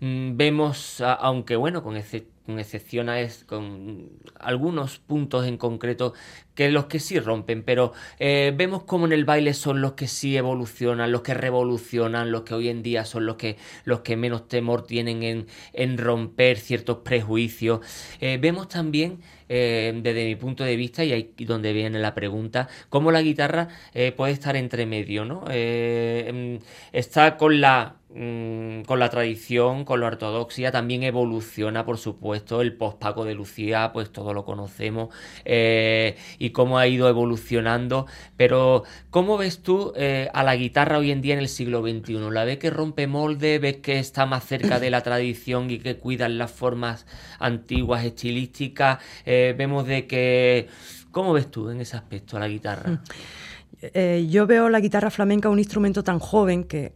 Mm, 0.00 0.36
vemos, 0.36 1.00
aunque 1.00 1.56
bueno, 1.56 1.82
con 1.82 1.96
excepciones, 1.96 3.44
con 3.44 4.10
algunos 4.38 4.98
puntos 4.98 5.46
en 5.46 5.56
concreto 5.56 6.14
que 6.54 6.70
los 6.70 6.86
que 6.86 7.00
sí 7.00 7.18
rompen, 7.18 7.62
pero 7.62 7.92
eh, 8.18 8.52
vemos 8.56 8.84
como 8.84 9.06
en 9.06 9.12
el 9.12 9.24
baile 9.24 9.52
son 9.52 9.80
los 9.80 9.92
que 9.92 10.08
sí 10.08 10.36
evolucionan, 10.36 11.12
los 11.12 11.22
que 11.22 11.34
revolucionan, 11.34 12.32
los 12.32 12.42
que 12.42 12.54
hoy 12.54 12.68
en 12.68 12.82
día 12.82 13.04
son 13.04 13.26
los 13.26 13.36
que, 13.36 13.56
los 13.84 14.00
que 14.00 14.16
menos 14.16 14.48
temor 14.48 14.86
tienen 14.86 15.22
en, 15.22 15.46
en 15.72 15.98
romper 15.98 16.58
ciertos 16.58 16.98
prejuicios. 16.98 17.80
Eh, 18.20 18.38
vemos 18.40 18.68
también, 18.68 19.20
eh, 19.48 19.92
desde 20.02 20.24
mi 20.24 20.36
punto 20.36 20.64
de 20.64 20.76
vista, 20.76 21.04
y 21.04 21.12
ahí 21.12 21.34
donde 21.38 21.72
viene 21.72 21.98
la 21.98 22.14
pregunta, 22.14 22.68
cómo 22.88 23.12
la 23.12 23.22
guitarra 23.22 23.68
puede 24.16 24.32
estar 24.32 24.56
entre 24.56 24.86
medio, 24.86 25.24
¿no? 25.24 25.42
Mm, 25.46 26.58
está 26.92 27.36
con 27.36 27.60
la 27.60 27.96
Mm, 28.18 28.84
con 28.84 28.98
la 28.98 29.10
tradición, 29.10 29.84
con 29.84 30.00
la 30.00 30.06
ortodoxia, 30.06 30.72
también 30.72 31.02
evoluciona, 31.02 31.84
por 31.84 31.98
supuesto, 31.98 32.62
el 32.62 32.72
post-Paco 32.72 33.26
de 33.26 33.34
Lucía, 33.34 33.90
pues 33.92 34.10
todo 34.10 34.32
lo 34.32 34.46
conocemos, 34.46 35.14
eh, 35.44 36.16
y 36.38 36.48
cómo 36.48 36.78
ha 36.78 36.86
ido 36.86 37.10
evolucionando, 37.10 38.06
pero 38.38 38.84
¿cómo 39.10 39.36
ves 39.36 39.58
tú 39.58 39.92
eh, 39.96 40.30
a 40.32 40.44
la 40.44 40.56
guitarra 40.56 40.96
hoy 40.96 41.10
en 41.10 41.20
día 41.20 41.34
en 41.34 41.40
el 41.40 41.48
siglo 41.48 41.82
XXI? 41.82 42.30
¿La 42.30 42.44
ves 42.44 42.56
que 42.56 42.70
rompe 42.70 43.06
molde, 43.06 43.58
ves 43.58 43.76
que 43.78 43.98
está 43.98 44.24
más 44.24 44.46
cerca 44.46 44.80
de 44.80 44.88
la 44.88 45.02
tradición 45.02 45.70
y 45.70 45.78
que 45.78 45.98
cuidan 45.98 46.38
las 46.38 46.50
formas 46.50 47.04
antiguas, 47.38 48.02
estilísticas? 48.02 48.98
Eh, 49.26 49.54
vemos 49.58 49.86
de 49.86 50.06
que... 50.06 50.68
¿Cómo 51.10 51.34
ves 51.34 51.50
tú 51.50 51.68
en 51.68 51.82
ese 51.82 51.98
aspecto 51.98 52.38
a 52.38 52.40
la 52.40 52.48
guitarra? 52.48 52.92
Mm. 52.92 54.26
yo 54.28 54.46
veo 54.46 54.70
la 54.70 54.80
guitarra 54.80 55.10
flamenca 55.10 55.50
un 55.50 55.58
instrumento 55.58 56.02
tan 56.02 56.18
joven 56.18 56.64
que 56.64 56.92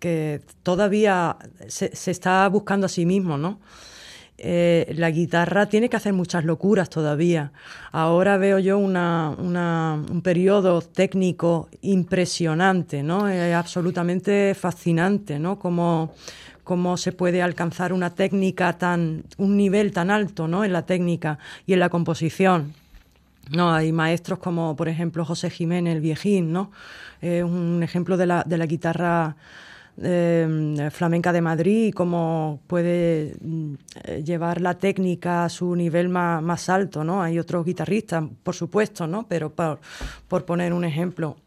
que 0.00 0.40
todavía 0.62 1.36
se, 1.68 1.92
está 2.10 2.48
buscando 2.48 2.86
a 2.86 2.88
sí 2.88 3.06
mismo, 3.06 3.38
¿no? 3.38 3.60
Eh, 4.42 4.94
la 4.96 5.10
guitarra 5.10 5.66
tiene 5.66 5.90
que 5.90 5.98
hacer 5.98 6.14
muchas 6.14 6.46
locuras 6.46 6.88
todavía. 6.88 7.52
Ahora 7.92 8.38
veo 8.38 8.58
yo 8.58 8.78
un 8.78 10.20
periodo 10.24 10.80
técnico 10.80 11.68
impresionante, 11.82 13.02
¿no? 13.02 13.26
Absolutamente 13.54 14.54
fascinante, 14.54 15.38
¿no? 15.38 15.58
Cómo, 15.58 16.14
cómo 16.64 16.96
se 16.96 17.12
puede 17.12 17.42
alcanzar 17.42 17.92
una 17.92 18.14
técnica 18.14 18.78
tan, 18.78 19.24
un 19.36 19.58
nivel 19.58 19.92
tan 19.92 20.10
alto, 20.10 20.48
¿no? 20.48 20.64
En 20.64 20.72
la 20.72 20.86
técnica 20.86 21.38
y 21.66 21.74
en 21.74 21.80
la 21.80 21.90
composición. 21.90 22.72
No, 23.50 23.74
hay 23.74 23.92
maestros 23.92 24.38
como, 24.38 24.74
por 24.74 24.88
ejemplo, 24.88 25.24
José 25.24 25.50
Jiménez, 25.50 25.96
el 25.96 26.00
viejín, 26.00 26.50
¿no? 26.50 26.70
Es 27.20 27.44
un 27.44 27.82
ejemplo 27.82 28.16
de 28.16 28.26
la, 28.26 28.42
de 28.46 28.56
la 28.56 28.64
guitarra 28.64 29.36
Em, 30.02 30.90
flamenca 30.90 31.30
de 31.30 31.42
Madrid 31.42 31.88
y 31.88 31.92
cómo 31.92 32.60
puede 32.66 33.36
mm, 33.42 33.74
llevar 34.24 34.62
la 34.62 34.78
técnica 34.78 35.44
a 35.44 35.48
su 35.50 35.76
nivel 35.76 36.08
más, 36.08 36.70
alto, 36.70 37.04
¿no? 37.04 37.22
Hay 37.22 37.38
otros 37.38 37.66
guitarristas, 37.66 38.24
por 38.42 38.54
supuesto, 38.54 39.06
¿no? 39.06 39.26
Pero 39.28 39.50
por, 39.50 39.78
por 40.26 40.46
poner 40.46 40.72
un 40.72 40.84
ejemplo. 40.84 41.36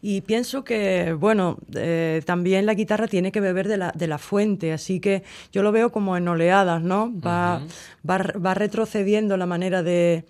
Y 0.00 0.22
pienso 0.22 0.64
que, 0.64 1.12
bueno, 1.12 1.58
eh, 1.74 2.22
también 2.24 2.64
la 2.64 2.72
guitarra 2.72 3.06
tiene 3.06 3.30
que 3.30 3.40
beber 3.40 3.68
de 3.68 3.76
la, 3.76 3.92
de 3.94 4.06
la, 4.06 4.16
fuente, 4.16 4.72
así 4.72 4.98
que 4.98 5.24
yo 5.52 5.62
lo 5.62 5.72
veo 5.72 5.92
como 5.92 6.16
en 6.16 6.26
oleadas, 6.26 6.80
¿no? 6.80 7.12
Va, 7.20 7.60
va, 8.08 8.16
va 8.16 8.54
retrocediendo 8.54 9.36
la 9.36 9.44
manera 9.44 9.82
de, 9.82 10.24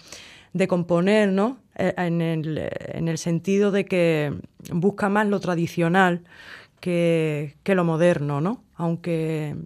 de 0.59 0.69
componer, 0.69 1.31
¿no? 1.31 1.59
Eh, 1.77 1.95
en 1.97 2.21
el, 2.21 3.19
sentido 3.19 3.71
de 3.71 3.87
que 3.87 4.35
busca 4.73 5.09
más 5.09 5.27
lo 5.27 5.41
tradicional 5.41 6.25
que, 6.81 7.55
lo 7.65 7.85
moderno, 7.85 8.41
¿no? 8.41 8.65
Aunque 8.75 9.57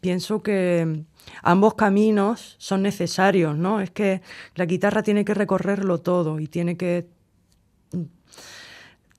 pienso 0.00 0.42
que 0.42 1.04
ambos 1.42 1.74
caminos 1.74 2.56
son 2.58 2.82
necesarios, 2.82 3.56
¿no? 3.56 3.80
Es 3.80 3.90
que 3.90 4.20
la 4.54 4.66
guitarra 4.66 5.02
tiene 5.02 5.24
que 5.24 5.34
recorrerlo 5.34 5.98
todo 5.98 6.40
y 6.40 6.48
tiene 6.48 6.76
que 6.76 7.06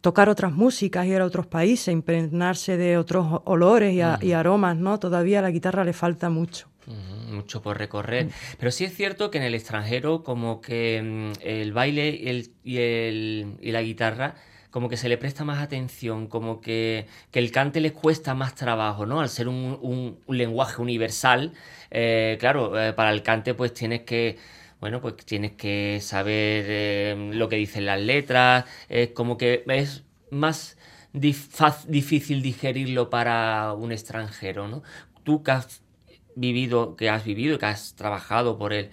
tocar 0.02 0.30
otras 0.30 0.52
músicas, 0.52 1.06
ir 1.06 1.22
a 1.22 1.26
otros 1.26 1.48
países, 1.48 1.90
impregnarse 1.90 2.78
de 2.78 2.98
otros 2.98 3.42
olores 3.46 3.94
y, 3.94 4.26
y 4.26 4.32
aromas, 4.34 4.78
¿no? 4.78 5.00
Todavía 5.00 5.40
a 5.40 5.42
la 5.42 5.52
guitarra 5.52 5.84
le 5.84 5.94
falta 5.94 6.30
mucho 6.30 6.68
mucho 7.30 7.62
por 7.62 7.78
recorrer. 7.78 8.30
Pero 8.58 8.72
sí 8.72 8.84
es 8.84 8.96
cierto 8.96 9.32
que 9.32 9.38
en 9.38 9.44
el 9.44 9.56
extranjero 9.56 10.24
como 10.24 10.62
que 10.62 11.02
mm, 11.02 11.42
el 11.42 11.74
baile 11.74 12.10
y, 12.64 12.78
el, 12.78 13.58
y 13.62 13.72
la 13.72 13.82
guitarra 13.82 14.36
como 14.72 14.88
que 14.88 14.98
se 14.98 15.10
le 15.10 15.18
presta 15.18 15.44
más 15.44 15.64
atención, 15.64 16.28
como 16.28 16.62
que, 16.62 17.08
el 17.34 17.52
cante 17.52 17.82
les 17.82 17.92
cuesta 17.92 18.36
más 18.36 18.54
trabajo, 18.54 19.08
¿no? 19.08 19.20
Al 19.20 19.30
ser 19.30 19.48
un, 19.48 20.20
lenguaje 20.28 20.80
universal, 20.80 21.54
eh, 21.90 22.38
claro, 22.40 22.80
eh, 22.80 22.94
para 22.94 23.10
el 23.10 23.24
cante 23.24 23.56
pues 23.56 23.74
tienes 23.74 24.02
que 24.02 24.38
bueno, 24.80 25.02
pues 25.02 25.18
tienes 25.18 25.54
que 25.54 26.00
saber 26.02 26.66
eh, 26.68 27.32
lo 27.34 27.50
que 27.50 27.58
dicen 27.58 27.86
las 27.86 28.00
letras, 28.00 28.66
es 28.88 29.10
como 29.10 29.38
que 29.38 29.64
es 29.68 30.04
más 30.32 30.78
difícil 31.14 32.42
digerirlo 32.42 33.10
para 33.10 33.74
un 33.74 33.92
extranjero, 33.92 34.68
¿no? 34.68 34.84
Tú 35.24 35.44
que 35.44 35.52
vivido, 36.36 36.96
que 36.96 37.10
has 37.10 37.26
vivido 37.26 37.56
y 37.56 37.58
que 37.60 37.66
has 37.66 37.96
trabajado 37.96 38.58
por 38.58 38.74
el, 38.74 38.92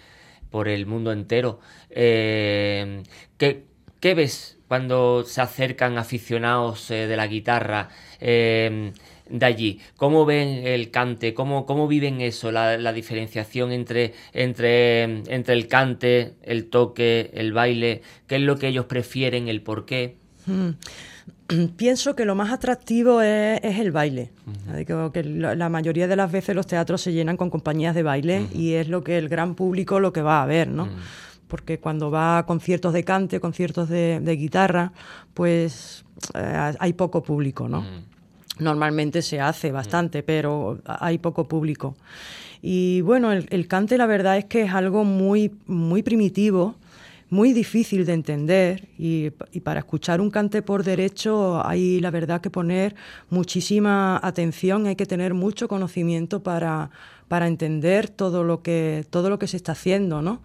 por 0.50 0.68
el 0.68 0.86
mundo 0.86 1.12
entero, 1.12 1.60
eh, 1.90 3.02
¿qué, 3.38 3.64
ves 4.14 4.58
cuando 4.68 5.24
se 5.24 5.40
acercan 5.40 5.98
aficionados 5.98 6.90
eh, 6.90 7.06
de 7.06 7.16
la 7.16 7.26
guitarra 7.26 7.88
eh, 8.20 8.92
de 9.28 9.46
allí? 9.46 9.80
¿Cómo 9.96 10.24
ven 10.24 10.66
el 10.66 10.90
cante? 10.90 11.34
¿Cómo, 11.34 11.66
cómo 11.66 11.88
viven 11.88 12.20
eso, 12.20 12.52
la, 12.52 12.92
diferenciación 12.92 13.72
entre, 13.72 14.14
entre, 14.32 15.02
entre 15.02 15.54
el 15.54 15.68
cante, 15.68 16.34
el 16.42 16.68
toque, 16.68 17.30
el 17.34 17.52
baile? 17.52 18.02
¿Qué 18.26 18.36
es 18.36 18.42
lo 18.42 18.56
que 18.58 18.68
ellos 18.68 18.86
prefieren, 18.86 19.48
el 19.48 19.62
por 19.62 19.86
qué? 19.86 20.16
Hmm. 20.46 20.70
pienso 21.76 22.16
que 22.16 22.24
lo 22.24 22.34
más 22.34 22.52
atractivo 22.52 23.22
es, 23.22 23.60
el 23.62 23.92
baile. 23.92 24.30
que 25.12 25.24
la, 25.24 25.68
mayoría 25.68 26.08
de 26.08 26.16
las 26.16 26.30
veces 26.30 26.54
los 26.54 26.66
teatros 26.66 27.00
se 27.00 27.12
llenan 27.12 27.36
con 27.36 27.50
compañías 27.50 27.94
de 27.94 28.02
baile 28.02 28.46
y 28.52 28.72
es 28.72 28.88
lo 28.88 29.04
que 29.04 29.18
el 29.18 29.28
gran 29.28 29.54
público 29.54 30.00
lo 30.00 30.12
que 30.12 30.22
va 30.22 30.42
a 30.42 30.46
ver, 30.46 30.68
¿no? 30.68 30.88
Porque 31.48 31.78
cuando 31.78 32.10
va 32.10 32.38
a 32.38 32.46
conciertos 32.46 32.92
de 32.92 33.04
cante, 33.04 33.38
conciertos 33.38 33.88
de, 33.88 34.36
guitarra, 34.36 34.92
pues 35.34 36.04
eh, 36.34 36.74
hay 36.78 36.92
poco 36.94 37.22
público, 37.22 37.68
¿no? 37.68 37.84
Normalmente 38.58 39.22
se 39.22 39.40
hace 39.40 39.72
bastante, 39.72 40.22
pero 40.22 40.80
hay 40.84 41.18
poco 41.18 41.46
público. 41.46 41.96
Y 42.62 43.02
bueno, 43.02 43.32
el, 43.32 43.46
el, 43.50 43.68
cante 43.68 43.98
la 43.98 44.06
verdad 44.06 44.38
es 44.38 44.46
que 44.46 44.62
es 44.62 44.72
algo 44.72 45.04
muy, 45.04 45.52
muy 45.66 46.02
primitivo 46.02 46.74
muy 47.28 47.52
difícil 47.52 48.06
de 48.06 48.12
entender 48.12 48.88
y, 48.98 49.30
para 49.60 49.80
escuchar 49.80 50.20
un 50.20 50.30
cante 50.30 50.62
por 50.62 50.84
derecho 50.84 51.60
hay 51.66 52.00
la 52.00 52.10
verdad 52.10 52.40
que 52.40 52.50
poner 52.50 52.94
muchísima 53.30 54.20
atención, 54.22 54.86
hay 54.86 54.96
que 54.96 55.06
tener 55.06 55.34
mucho 55.34 55.66
conocimiento 55.66 56.42
para, 56.42 56.90
para 57.26 57.48
entender 57.48 58.08
todo 58.08 58.44
lo 58.44 58.62
que 58.62 59.04
todo 59.10 59.28
lo 59.28 59.40
que 59.40 59.48
se 59.48 59.56
está 59.56 59.72
haciendo, 59.72 60.22
¿no? 60.22 60.40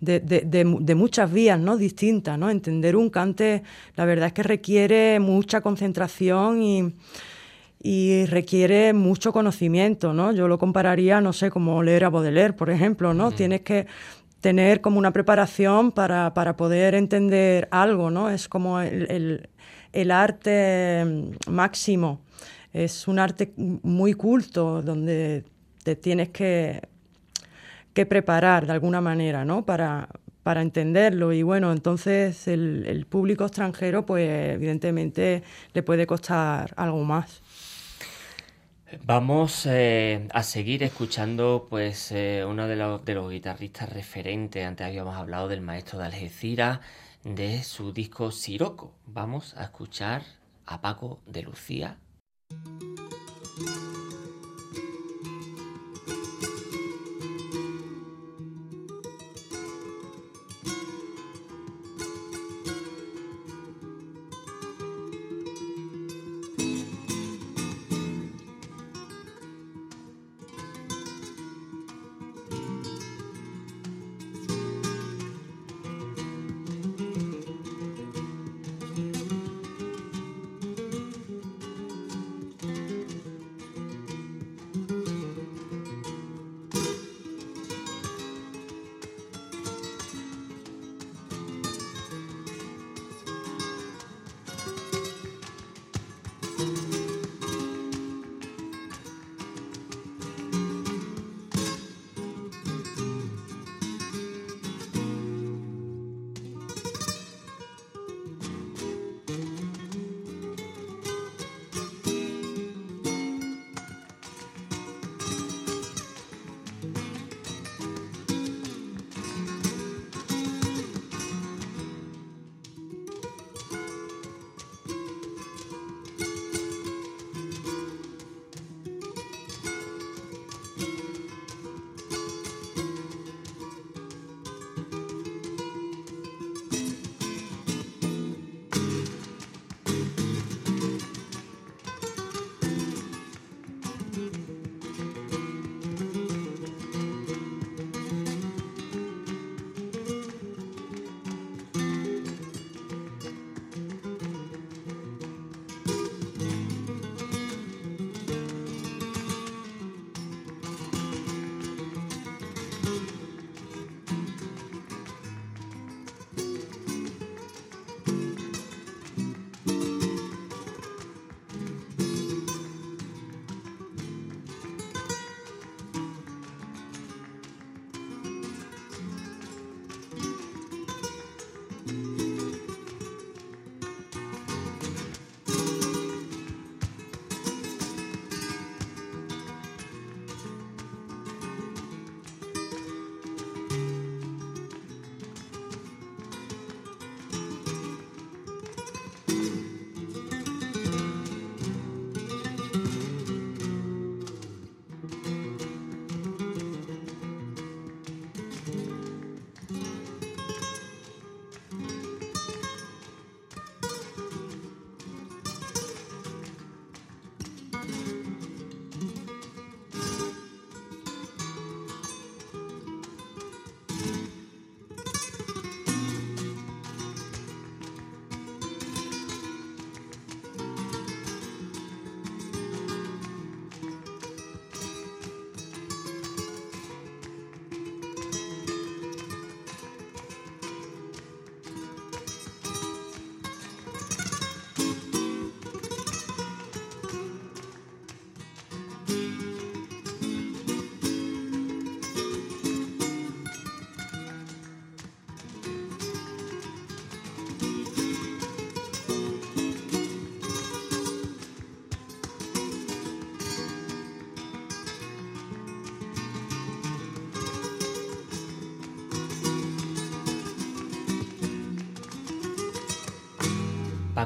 de, 0.00 0.20
de, 0.20 0.42
de, 0.44 0.94
muchas 0.94 1.32
vías, 1.32 1.58
¿no? 1.58 1.78
Distintas, 1.78 2.38
¿no? 2.38 2.50
Entender 2.50 2.96
un 2.96 3.08
cante, 3.08 3.62
la 3.96 4.04
verdad 4.04 4.26
es 4.26 4.32
que 4.34 4.42
requiere 4.42 5.18
mucha 5.20 5.62
concentración 5.62 6.62
y, 6.62 6.92
y 7.82 8.26
requiere 8.26 8.92
mucho 8.92 9.32
conocimiento, 9.32 10.12
¿no? 10.12 10.32
Yo 10.32 10.48
lo 10.48 10.58
compararía, 10.58 11.20
no 11.20 11.32
sé, 11.32 11.50
como 11.50 11.82
leer 11.82 12.04
a 12.04 12.10
Baudelaire, 12.10 12.54
por 12.54 12.70
ejemplo, 12.70 13.14
¿no? 13.14 13.30
Tienes 13.32 13.60
que 13.62 13.86
tener 14.40 14.80
como 14.80 14.98
una 14.98 15.12
preparación 15.12 15.92
para, 15.92 16.32
poder 16.56 16.94
entender 16.94 17.68
algo, 17.70 18.10
¿no? 18.10 18.30
Es 18.30 18.48
como 18.48 18.80
el, 18.80 19.50
arte 20.10 21.32
máximo. 21.48 22.20
Es 22.72 23.08
un 23.08 23.18
arte 23.18 23.52
muy 23.56 24.14
culto 24.14 24.82
donde 24.82 25.44
te 25.82 25.96
tienes 25.96 26.28
que, 26.30 26.82
que 27.94 28.06
preparar 28.06 28.66
de 28.66 28.72
alguna 28.72 29.00
manera, 29.00 29.44
¿no? 29.44 29.64
Para, 29.64 30.08
para 30.46 30.62
entenderlo. 30.62 31.32
Y 31.32 31.42
bueno, 31.42 31.72
entonces 31.72 32.46
el, 32.46 33.04
público 33.10 33.44
extranjero, 33.44 34.06
pues 34.06 34.54
evidentemente 34.54 35.42
le 35.74 35.82
puede 35.82 36.06
costar 36.06 36.72
algo 36.76 37.02
más. 37.02 37.42
Vamos 39.04 39.66
eh, 39.66 40.28
a 40.32 40.42
seguir 40.44 40.84
escuchando 40.84 41.66
pues 41.68 42.12
eh, 42.12 42.44
uno 42.46 42.68
de 42.68 42.76
los, 42.76 43.04
de 43.04 43.14
los 43.14 43.30
guitarristas 43.30 43.88
referentes. 43.90 44.64
Antes 44.64 44.86
habíamos 44.86 45.16
hablado 45.16 45.48
del 45.48 45.60
maestro 45.60 45.98
de 45.98 46.06
Algeciras, 46.06 46.80
de 47.24 47.64
su 47.64 47.92
disco 47.92 48.30
Siroco. 48.30 48.94
Vamos 49.06 49.54
a 49.56 49.64
escuchar 49.64 50.22
a 50.66 50.80
Paco 50.80 51.20
de 51.26 51.42
Lucía. 51.42 51.98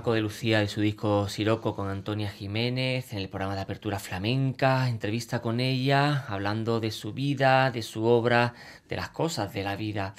Paco 0.01 0.15
de 0.15 0.23
Lucía 0.23 0.61
de 0.61 0.69
su 0.69 0.81
disco 0.81 1.29
Siroco 1.29 1.77
con 1.77 1.91
Antonia 1.91 2.31
Jiménez 2.31 3.13
en 3.13 3.19
el 3.19 3.29
programa 3.29 3.55
de 3.55 3.61
Apertura 3.61 3.99
Flamenca, 3.99 4.89
entrevista 4.89 5.43
con 5.43 5.61
ella, 5.61 6.25
hablando 6.27 6.81
de 6.81 6.91
su 6.91 7.13
vida, 7.13 7.71
de 7.71 7.83
su 7.83 8.07
obra, 8.07 8.55
de 8.89 8.97
las 8.97 9.11
cosas 9.11 9.53
de 9.53 9.63
la 9.63 9.77
vida. 9.77 10.15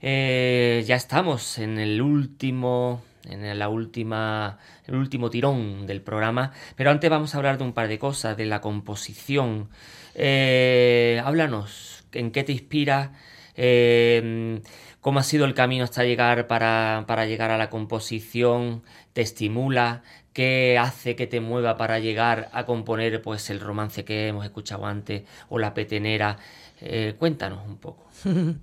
Eh, 0.00 0.82
ya 0.86 0.94
estamos 0.94 1.58
en 1.58 1.78
el 1.78 2.00
último, 2.00 3.02
en 3.28 3.58
la 3.58 3.68
última, 3.68 4.58
el 4.86 4.94
último 4.94 5.28
tirón 5.28 5.86
del 5.86 6.00
programa, 6.00 6.52
pero 6.74 6.90
antes 6.90 7.10
vamos 7.10 7.34
a 7.34 7.36
hablar 7.36 7.58
de 7.58 7.64
un 7.64 7.74
par 7.74 7.88
de 7.88 7.98
cosas, 7.98 8.38
de 8.38 8.46
la 8.46 8.62
composición. 8.62 9.68
Eh, 10.14 11.20
háblanos, 11.22 12.06
¿en 12.12 12.30
qué 12.30 12.42
te 12.42 12.52
inspira? 12.52 13.12
Eh, 13.54 14.62
cómo 15.06 15.20
ha 15.20 15.22
sido 15.22 15.44
el 15.44 15.54
camino 15.54 15.84
hasta 15.84 16.02
llegar 16.02 16.48
para, 16.48 17.04
para, 17.06 17.26
llegar 17.26 17.52
a 17.52 17.58
la 17.58 17.70
composición, 17.70 18.82
te 19.12 19.20
estimula, 19.20 20.02
qué 20.32 20.78
hace 20.80 21.14
que 21.14 21.28
te 21.28 21.38
mueva 21.38 21.76
para 21.76 22.00
llegar 22.00 22.48
a 22.52 22.66
componer 22.66 23.22
pues 23.22 23.48
el 23.50 23.60
romance 23.60 24.04
que 24.04 24.26
hemos 24.26 24.44
escuchado 24.44 24.84
antes 24.84 25.22
o 25.48 25.60
la 25.60 25.74
petenera. 25.74 26.38
Eh, 26.80 27.14
cuéntanos 27.20 27.64
un 27.68 27.76
poco. 27.76 28.04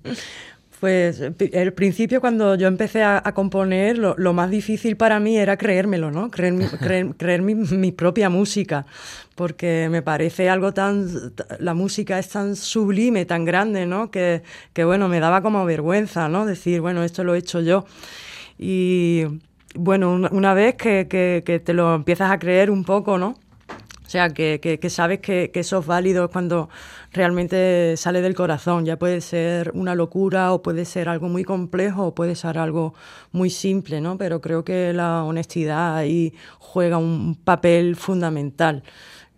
Pues 0.84 1.22
el 1.22 1.72
principio 1.72 2.20
cuando 2.20 2.56
yo 2.56 2.68
empecé 2.68 3.04
a, 3.04 3.22
componer, 3.34 3.98
lo, 3.98 4.34
más 4.34 4.50
difícil 4.50 4.98
para 4.98 5.18
mí 5.22 5.38
era 5.38 5.56
creérmelo, 5.56 6.12
¿no? 6.12 6.30
Creer, 6.30 6.52
mi, 6.52 6.66
creer, 7.18 7.42
mi, 7.42 7.94
propia 7.94 8.30
música, 8.30 8.86
porque 9.36 9.88
me 9.90 10.02
parece 10.02 10.50
algo 10.50 10.74
tan... 10.74 11.34
La 11.60 11.74
música 11.74 12.20
es 12.20 12.30
tan 12.30 12.56
sublime, 12.56 13.26
tan 13.26 13.46
grande, 13.46 13.86
¿no? 13.86 14.12
Que, 14.12 14.44
que 14.74 14.84
bueno, 14.84 15.08
me 15.08 15.20
daba 15.20 15.42
como 15.42 15.66
vergüenza, 15.66 16.30
¿no? 16.30 16.46
Decir, 16.46 16.82
bueno, 16.82 17.04
esto 17.04 17.24
lo 17.24 17.36
he 17.36 17.40
hecho 17.40 17.62
yo. 17.62 17.86
Y 18.58 19.24
bueno, 19.76 20.12
una, 20.32 20.54
vez 20.54 20.76
que, 20.76 21.08
que 21.08 21.60
te 21.60 21.74
lo 21.74 21.96
empiezas 21.96 22.32
a 22.32 22.40
creer 22.40 22.70
un 22.70 22.84
poco, 22.84 23.18
¿no? 23.18 23.36
O 24.06 24.10
sea, 24.14 24.30
que, 24.30 24.60
que, 24.60 24.90
sabes 24.92 25.22
que, 25.22 25.50
que, 25.52 25.62
eso 25.62 25.80
es 25.80 25.88
válido 25.88 26.30
cuando 26.30 26.70
realmente 27.14 27.96
sale 27.98 28.22
del 28.22 28.36
corazón. 28.36 28.86
Ya 28.86 29.00
puede 29.00 29.22
ser 29.22 29.72
una 29.74 29.96
locura 29.96 30.54
o 30.54 30.62
puede 30.62 30.86
ser 30.86 31.10
algo 31.10 31.30
muy 31.30 31.44
complejo 31.44 32.06
o 32.08 32.14
puede 32.14 32.36
ser 32.36 32.60
algo 32.60 32.94
muy 33.32 33.50
simple, 33.50 34.02
¿no? 34.02 34.20
Pero 34.20 34.40
creo 34.40 34.64
que 34.64 34.94
la 34.94 35.24
honestidad 35.24 35.96
ahí 35.96 36.36
juega 36.60 37.00
un 37.00 37.34
papel 37.44 37.96
fundamental. 37.96 38.84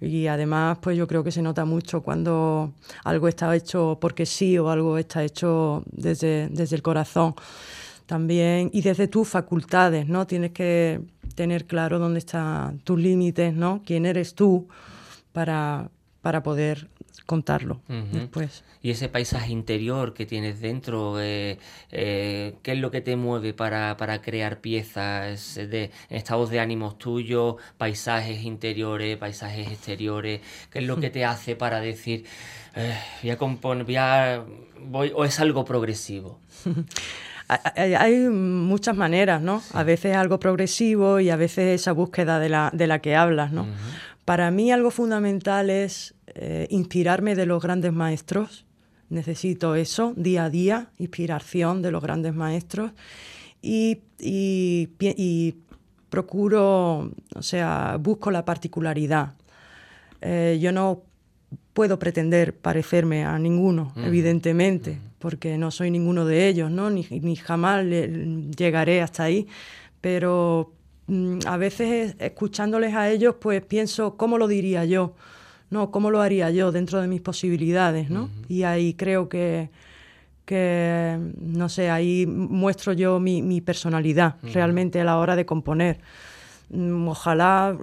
Y 0.05 0.27
además, 0.27 0.77
pues 0.81 0.95
yo 0.97 1.07
creo 1.07 1.23
que 1.23 1.31
se 1.31 1.41
nota 1.41 1.65
mucho 1.65 2.01
cuando 2.01 2.73
algo 3.03 3.27
está 3.27 3.53
hecho 3.55 3.97
porque 3.99 4.27
sí 4.27 4.57
o 4.57 4.69
algo 4.69 4.99
está 4.99 5.23
hecho 5.23 5.83
desde, 5.91 6.47
desde 6.49 6.75
el 6.75 6.83
corazón. 6.83 7.33
También, 8.05 8.69
y 8.71 8.81
desde 8.81 9.07
tus 9.07 9.27
facultades, 9.27 10.07
¿no? 10.07 10.27
Tienes 10.27 10.51
que 10.51 11.01
tener 11.33 11.65
claro 11.65 11.97
dónde 11.97 12.19
están 12.19 12.77
tus 12.79 12.99
límites, 12.99 13.55
¿no? 13.55 13.81
Quién 13.83 14.05
eres 14.05 14.35
tú 14.35 14.67
para, 15.33 15.89
para 16.21 16.43
poder 16.43 16.87
contarlo 17.25 17.81
después. 18.11 18.63
Y 18.81 18.91
ese 18.91 19.09
paisaje 19.09 19.51
interior 19.51 20.13
que 20.13 20.25
tienes 20.25 20.59
dentro, 20.59 21.19
eh, 21.19 21.57
eh, 21.91 22.55
¿qué 22.61 22.73
es 22.73 22.77
lo 22.77 22.91
que 22.91 23.01
te 23.01 23.15
mueve 23.15 23.53
para, 23.53 23.97
para 23.97 24.21
crear 24.21 24.61
piezas 24.61 25.55
de 25.55 25.91
estados 26.09 26.49
de 26.51 26.59
ánimos 26.59 26.97
tuyos, 26.97 27.55
paisajes 27.77 28.43
interiores, 28.43 29.17
paisajes 29.17 29.67
exteriores? 29.67 30.41
¿Qué 30.69 30.79
es 30.79 30.85
lo 30.85 30.99
que 30.99 31.09
te 31.09 31.25
hace 31.25 31.55
para 31.55 31.79
decir, 31.79 32.25
eh, 32.75 32.95
voy 33.23 33.31
a 33.31 33.37
componer, 33.37 34.41
voy, 34.81 35.11
o 35.15 35.25
es 35.25 35.39
algo 35.39 35.65
progresivo? 35.65 36.39
Hay 37.47 38.15
muchas 38.15 38.97
maneras, 38.97 39.39
¿no? 39.39 39.61
A 39.73 39.83
veces 39.83 40.15
algo 40.15 40.39
progresivo 40.39 41.19
y 41.19 41.29
a 41.29 41.35
veces 41.35 41.79
esa 41.79 41.91
búsqueda 41.91 42.39
de 42.39 42.49
la, 42.49 42.71
de 42.73 42.87
la 42.87 42.99
que 42.99 43.15
hablas, 43.15 43.51
¿no? 43.51 43.67
Para 44.25 44.49
mí 44.49 44.71
algo 44.71 44.89
fundamental 44.89 45.69
es 45.69 46.14
eh, 46.35 46.67
inspirarme 46.69 47.35
de 47.35 47.45
los 47.45 47.61
grandes 47.61 47.93
maestros. 47.93 48.65
Necesito 49.09 49.75
eso 49.75 50.13
día 50.15 50.45
a 50.45 50.49
día, 50.49 50.89
inspiración 50.97 51.81
de 51.81 51.91
los 51.91 52.01
grandes 52.01 52.33
maestros. 52.33 52.91
Y, 53.61 54.01
y, 54.19 55.55
procuro, 56.09 57.11
o 57.35 57.41
sea, 57.41 57.97
busco 57.99 58.31
la 58.31 58.45
particularidad. 58.45 59.33
Eh, 60.21 60.59
yo 60.61 60.71
no 60.71 61.01
puedo 61.73 61.97
pretender 61.99 62.55
parecerme 62.55 63.25
a 63.25 63.37
ninguno, 63.39 63.91
evidentemente 63.97 64.99
porque 65.25 65.57
no 65.57 65.71
soy 65.71 65.89
ninguno 65.89 66.23
de 66.23 66.47
ellos, 66.47 66.69
¿no? 66.69 66.91
ni, 66.91 67.03
ni 67.09 67.35
jamás 67.35 67.83
llegaré 67.83 69.01
hasta 69.01 69.23
ahí, 69.23 69.47
pero 69.99 70.71
mm, 71.07 71.39
a 71.47 71.57
veces 71.57 72.15
escuchándoles 72.19 72.93
a 72.93 73.09
ellos, 73.09 73.33
pues 73.41 73.65
pienso, 73.65 74.17
¿cómo 74.17 74.37
lo 74.37 74.47
diría 74.47 74.85
yo? 74.85 75.15
¿No? 75.69 75.91
¿Cómo 75.91 76.11
lo 76.11 76.21
haría 76.21 76.51
yo 76.51 76.71
dentro 76.71 77.01
de 77.01 77.07
mis 77.07 77.21
posibilidades? 77.21 78.09
¿no? 78.09 78.29
Y 78.47 78.63
ahí 78.63 78.93
creo 78.93 79.29
que, 79.29 79.69
que, 80.45 81.17
no 81.39 81.69
sé, 81.69 81.89
ahí 81.89 82.25
muestro 82.25 82.93
yo 82.93 83.19
mi, 83.19 83.61
personalidad 83.61 84.35
realmente 84.41 85.01
a 85.01 85.03
la 85.03 85.17
hora 85.17 85.35
de 85.35 85.45
componer. 85.45 85.99
Mm, 86.69 87.07
ojalá 87.07 87.77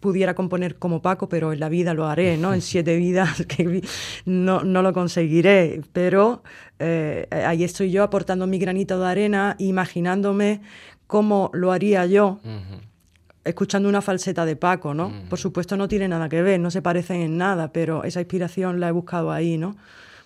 pudiera 0.00 0.34
componer 0.34 0.76
como 0.76 1.00
Paco, 1.00 1.28
pero 1.28 1.52
en 1.52 1.60
la 1.60 1.68
vida 1.68 1.94
lo 1.94 2.06
haré, 2.06 2.36
¿no? 2.36 2.52
En 2.52 2.60
siete 2.60 2.96
vidas 2.98 3.46
que 3.46 3.82
no, 4.26 4.62
no 4.62 4.82
lo 4.82 4.92
conseguiré, 4.92 5.80
pero 5.92 6.42
eh, 6.78 7.26
ahí 7.30 7.64
estoy 7.64 7.90
yo 7.90 8.02
aportando 8.02 8.46
mi 8.46 8.58
granito 8.58 8.98
de 8.98 9.06
arena, 9.06 9.56
imaginándome 9.58 10.60
cómo 11.06 11.50
lo 11.54 11.72
haría 11.72 12.06
yo. 12.06 12.40
Escuchando 13.44 13.88
una 13.88 14.00
falseta 14.02 14.44
de 14.46 14.56
Paco, 14.56 14.94
¿no? 14.94 15.12
Por 15.28 15.38
supuesto 15.38 15.76
no 15.76 15.88
tiene 15.88 16.08
nada 16.08 16.28
que 16.28 16.42
ver, 16.42 16.60
no 16.60 16.70
se 16.70 16.82
parecen 16.82 17.20
en 17.20 17.36
nada, 17.36 17.72
pero 17.72 18.04
esa 18.04 18.20
inspiración 18.20 18.80
la 18.80 18.88
he 18.88 18.92
buscado 18.92 19.30
ahí, 19.32 19.58
¿no? 19.58 19.76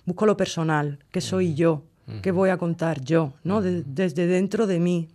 Busco 0.06 0.24
lo 0.26 0.36
personal, 0.36 0.98
qué 1.10 1.20
soy 1.20 1.54
yo, 1.54 1.82
qué 2.22 2.30
voy 2.30 2.50
a 2.50 2.56
contar 2.56 3.02
yo, 3.02 3.32
¿no? 3.44 3.60
desde 3.60 4.26
dentro 4.26 4.66
de 4.66 4.80
mí 4.80 5.08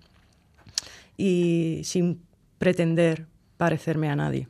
y 1.18 1.82
sin 1.84 2.22
pretender 2.60 3.26
parecerme 3.58 4.10
a 4.10 4.16
nadie. 4.16 4.48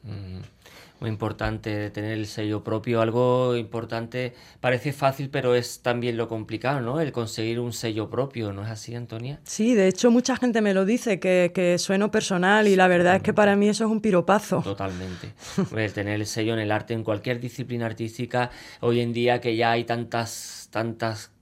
Muy 1.03 1.09
importante 1.09 1.89
tener 1.89 2.13
el 2.13 2.27
sello 2.27 2.63
propio, 2.63 3.01
algo 3.01 3.57
importante, 3.57 4.33
parece 4.61 4.93
fácil, 4.93 5.29
pero 5.29 5.53
es 5.53 5.81
también 5.81 6.15
lo 6.15 6.29
complicado, 6.29 6.79
¿no? 6.79 7.01
El 7.01 7.11
conseguir 7.11 7.59
un 7.59 7.73
sello 7.73 8.09
propio, 8.09 8.53
¿no 8.53 8.63
es 8.63 8.69
así, 8.69 8.95
Antonia? 8.95 9.41
Sí, 9.43 9.73
de 9.73 9.89
hecho 9.89 10.11
mucha 10.11 10.37
gente 10.37 10.61
me 10.61 10.73
lo 10.73 10.85
dice, 10.85 11.19
que, 11.19 11.51
que 11.53 11.77
sueno 11.77 12.09
personal 12.09 12.69
y 12.69 12.77
la 12.77 12.87
verdad 12.87 13.17
es 13.17 13.21
que 13.21 13.33
para 13.33 13.57
mí 13.57 13.67
eso 13.67 13.83
es 13.83 13.91
un 13.91 13.99
piropazo. 13.99 14.61
Totalmente. 14.61 15.33
el 15.75 15.91
tener 15.91 16.21
el 16.21 16.25
sello 16.25 16.53
en 16.53 16.59
el 16.59 16.71
arte, 16.71 16.93
en 16.93 17.03
cualquier 17.03 17.41
disciplina 17.41 17.85
artística, 17.85 18.49
hoy 18.79 19.01
en 19.01 19.11
día 19.11 19.41
que 19.41 19.57
ya 19.57 19.71
hay 19.71 19.83
tantas, 19.83 20.69
tantas 20.71 21.32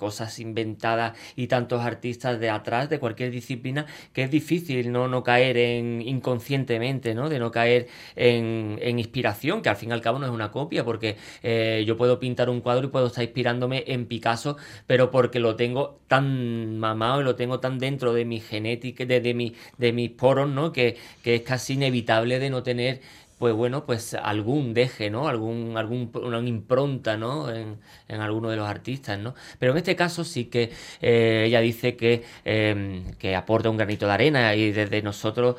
cosas 0.00 0.38
inventadas 0.38 1.16
y 1.36 1.46
tantos 1.46 1.82
artistas 1.82 2.40
de 2.40 2.48
atrás 2.48 2.88
de 2.88 2.98
cualquier 2.98 3.30
disciplina 3.30 3.84
que 4.14 4.22
es 4.22 4.30
difícil 4.30 4.90
no, 4.90 5.08
no 5.08 5.22
caer 5.22 5.58
en 5.58 6.00
inconscientemente, 6.00 7.14
¿no? 7.14 7.28
De 7.28 7.38
no 7.38 7.50
caer 7.50 7.88
en, 8.16 8.78
inspiración, 8.98 9.60
que 9.60 9.68
al 9.68 9.76
fin 9.76 9.90
y 9.90 9.92
al 9.92 10.00
cabo 10.00 10.18
no 10.18 10.24
es 10.24 10.32
una 10.32 10.50
copia, 10.50 10.84
porque 10.84 11.16
eh, 11.42 11.84
yo 11.86 11.98
puedo 11.98 12.18
pintar 12.18 12.48
un 12.48 12.62
cuadro 12.62 12.86
y 12.86 12.90
puedo 12.90 13.08
estar 13.08 13.22
inspirándome 13.22 13.84
en 13.88 14.06
Picasso, 14.06 14.56
pero 14.86 15.10
porque 15.10 15.38
lo 15.38 15.54
tengo 15.54 16.00
tan 16.08 16.78
mamado 16.78 17.20
y 17.20 17.24
lo 17.24 17.36
tengo 17.36 17.60
tan 17.60 17.78
dentro 17.78 18.14
de 18.14 18.24
mi 18.24 18.40
genética, 18.40 19.04
de, 19.04 19.20
de, 19.20 19.34
mi, 19.34 19.54
de 19.76 19.92
mis 19.92 20.10
poros, 20.10 20.48
¿no? 20.48 20.72
Que, 20.72 20.96
que 21.22 21.34
es 21.36 21.42
casi 21.42 21.74
inevitable 21.74 22.38
de 22.38 22.48
no 22.48 22.62
tener 22.62 23.00
pues 23.40 23.54
bueno, 23.54 23.86
pues 23.86 24.12
algún 24.14 24.74
deje, 24.74 25.08
¿no? 25.10 25.26
Algún, 25.28 25.78
algún, 25.78 26.12
una 26.14 26.38
impronta, 26.46 27.16
¿no? 27.16 27.50
En, 27.50 27.78
en 28.06 28.20
alguno 28.20 28.50
de 28.50 28.56
los 28.56 28.68
artistas, 28.68 29.18
¿no? 29.18 29.34
Pero 29.58 29.72
en 29.72 29.78
este 29.78 29.96
caso 29.96 30.24
sí 30.24 30.44
que 30.44 30.70
eh, 31.00 31.44
ella 31.46 31.60
dice 31.60 31.96
que, 31.96 32.22
eh, 32.44 33.02
que 33.18 33.34
aporta 33.36 33.70
un 33.70 33.78
granito 33.78 34.06
de 34.06 34.12
arena 34.12 34.54
y 34.54 34.72
desde 34.72 35.00
nosotros 35.00 35.56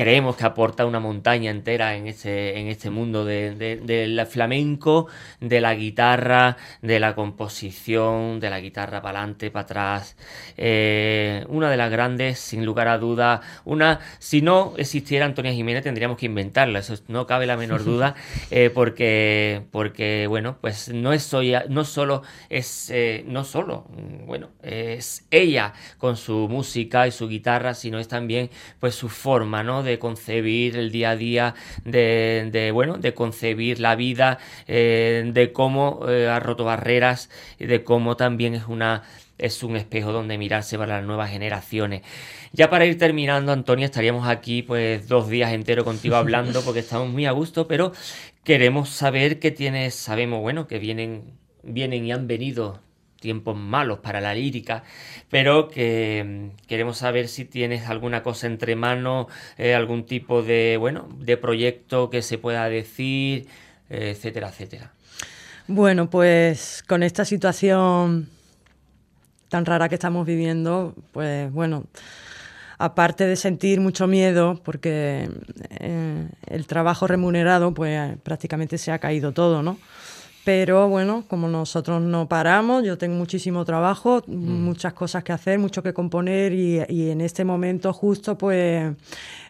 creemos 0.00 0.34
que 0.34 0.46
aporta 0.46 0.86
una 0.86 0.98
montaña 0.98 1.50
entera 1.50 1.94
en 1.94 2.06
este, 2.06 2.58
en 2.58 2.68
este 2.68 2.88
mundo 2.88 3.26
del 3.26 3.58
de, 3.58 4.26
flamenco, 4.26 5.08
de 5.40 5.60
la 5.60 5.74
guitarra, 5.74 6.56
de 6.80 6.98
la 6.98 7.14
composición, 7.14 8.40
de 8.40 8.48
la 8.48 8.60
guitarra 8.60 9.02
para 9.02 9.18
adelante, 9.18 9.50
para 9.50 9.64
atrás. 9.64 10.16
Eh, 10.56 11.44
una 11.48 11.70
de 11.70 11.76
las 11.76 11.90
grandes, 11.90 12.38
sin 12.38 12.64
lugar 12.64 12.88
a 12.88 12.96
duda. 12.96 13.42
Una, 13.66 14.00
si 14.18 14.40
no 14.40 14.72
existiera 14.78 15.26
Antonia 15.26 15.52
Jiménez, 15.52 15.84
tendríamos 15.84 16.16
que 16.16 16.24
inventarla, 16.24 16.78
eso 16.78 16.94
no 17.08 17.26
cabe 17.26 17.46
la 17.46 17.58
menor 17.58 17.84
duda, 17.84 18.14
eh, 18.50 18.70
porque, 18.70 19.64
porque, 19.70 20.26
bueno, 20.28 20.56
pues 20.62 20.88
no 20.88 21.12
es 21.12 21.30
no 21.68 21.84
solo 21.84 22.22
es, 22.48 22.88
eh, 22.88 23.22
no 23.26 23.44
solo, 23.44 23.84
bueno, 24.26 24.48
es 24.62 25.26
ella 25.30 25.74
con 25.98 26.16
su 26.16 26.48
música 26.48 27.06
y 27.06 27.10
su 27.10 27.28
guitarra, 27.28 27.74
sino 27.74 27.98
es 27.98 28.08
también, 28.08 28.48
pues, 28.78 28.94
su 28.94 29.10
forma, 29.10 29.62
¿no? 29.62 29.82
De 29.82 29.89
concebir 29.98 30.76
el 30.76 30.90
día 30.92 31.10
a 31.10 31.16
día, 31.16 31.54
de, 31.84 32.70
bueno, 32.72 32.98
de 32.98 33.14
concebir 33.14 33.80
la 33.80 33.96
vida, 33.96 34.38
eh, 34.66 35.30
de 35.32 35.52
cómo 35.52 36.06
eh, 36.08 36.28
ha 36.28 36.40
roto 36.40 36.64
barreras 36.64 37.30
y 37.58 37.66
de 37.66 37.82
cómo 37.84 38.16
también 38.16 38.54
es 38.54 38.66
una 38.66 39.02
es 39.40 39.62
un 39.62 39.74
espejo 39.76 40.12
donde 40.12 40.36
mirarse 40.36 40.76
para 40.76 40.96
las 40.98 41.06
nuevas 41.06 41.30
generaciones. 41.30 42.02
Ya 42.52 42.68
para 42.68 42.84
ir 42.84 42.98
terminando, 42.98 43.52
Antonio, 43.52 43.86
estaríamos 43.86 44.28
aquí 44.28 44.62
pues 44.62 45.08
dos 45.08 45.28
días 45.28 45.52
enteros 45.52 45.84
contigo 45.84 46.16
hablando 46.16 46.60
porque 46.64 46.80
estamos 46.80 47.08
muy 47.08 47.26
a 47.26 47.32
gusto, 47.32 47.66
pero 47.66 47.92
queremos 48.44 48.90
saber 48.90 49.38
qué 49.38 49.50
tienes, 49.50 49.94
sabemos, 49.94 50.40
bueno, 50.40 50.66
que 50.66 50.78
vienen, 50.78 51.38
vienen 51.62 52.04
y 52.04 52.12
han 52.12 52.26
venido 52.26 52.80
tiempos 53.20 53.56
malos 53.56 54.00
para 54.00 54.20
la 54.20 54.34
lírica, 54.34 54.82
pero 55.28 55.68
que 55.68 56.50
mm, 56.52 56.66
queremos 56.66 56.98
saber 56.98 57.28
si 57.28 57.44
tienes 57.44 57.88
alguna 57.88 58.22
cosa 58.22 58.46
entre 58.46 58.74
manos, 58.74 59.26
eh, 59.58 59.74
algún 59.74 60.04
tipo 60.04 60.42
de, 60.42 60.76
bueno, 60.78 61.08
de 61.18 61.36
proyecto 61.36 62.10
que 62.10 62.22
se 62.22 62.38
pueda 62.38 62.68
decir, 62.68 63.46
eh, 63.88 64.10
etcétera, 64.16 64.48
etcétera. 64.48 64.92
Bueno, 65.68 66.10
pues 66.10 66.82
con 66.88 67.02
esta 67.02 67.24
situación 67.24 68.28
tan 69.48 69.66
rara 69.66 69.88
que 69.88 69.96
estamos 69.96 70.26
viviendo, 70.26 70.94
pues 71.12 71.52
bueno, 71.52 71.84
aparte 72.78 73.26
de 73.26 73.36
sentir 73.36 73.80
mucho 73.80 74.06
miedo, 74.06 74.58
porque 74.64 75.28
eh, 75.80 76.28
el 76.46 76.66
trabajo 76.66 77.06
remunerado, 77.06 77.74
pues 77.74 78.16
prácticamente 78.22 78.78
se 78.78 78.90
ha 78.90 78.98
caído 78.98 79.32
todo, 79.32 79.62
¿no? 79.62 79.78
Pero 80.52 80.88
bueno, 80.88 81.22
como 81.28 81.46
nosotros 81.46 82.02
no 82.02 82.26
paramos, 82.26 82.82
yo 82.82 82.98
tengo 82.98 83.14
muchísimo 83.14 83.64
trabajo, 83.64 84.24
mm. 84.26 84.64
muchas 84.64 84.92
cosas 84.94 85.22
que 85.22 85.30
hacer, 85.30 85.60
mucho 85.60 85.80
que 85.80 85.92
componer 85.92 86.52
y, 86.52 86.82
y 86.88 87.10
en 87.10 87.20
este 87.20 87.44
momento 87.44 87.92
justo 87.92 88.36
pues 88.36 88.92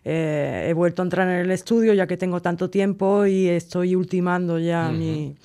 eh, 0.05 0.67
he 0.69 0.75
vuelto 0.75 1.01
a 1.01 1.07
entrar 1.07 1.27
en 1.27 1.37
el 1.37 1.51
estudio 1.53 1.95
ya 1.95 2.07
que 2.07 2.19
tengo 2.19 2.43
tanto 2.43 2.69
tiempo 2.69 3.25
y 3.25 3.49
estoy 3.49 3.97
ultimando 3.97 4.59
ya 4.59 4.91
mi, 4.91 5.37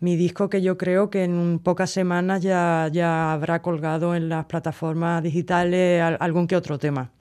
mi, 0.00 0.16
disco 0.16 0.50
que 0.50 0.62
yo 0.62 0.76
creo 0.76 1.10
que 1.10 1.22
en 1.22 1.60
pocas 1.60 1.90
semanas 1.90 2.42
ya, 2.42 2.90
ya 2.92 3.32
habrá 3.32 3.62
colgado 3.62 4.16
en 4.16 4.28
las 4.28 4.46
plataformas 4.46 5.22
digitales 5.22 6.02
algún 6.18 6.48
que 6.48 6.56
otro 6.56 6.76
tema. 6.76 7.12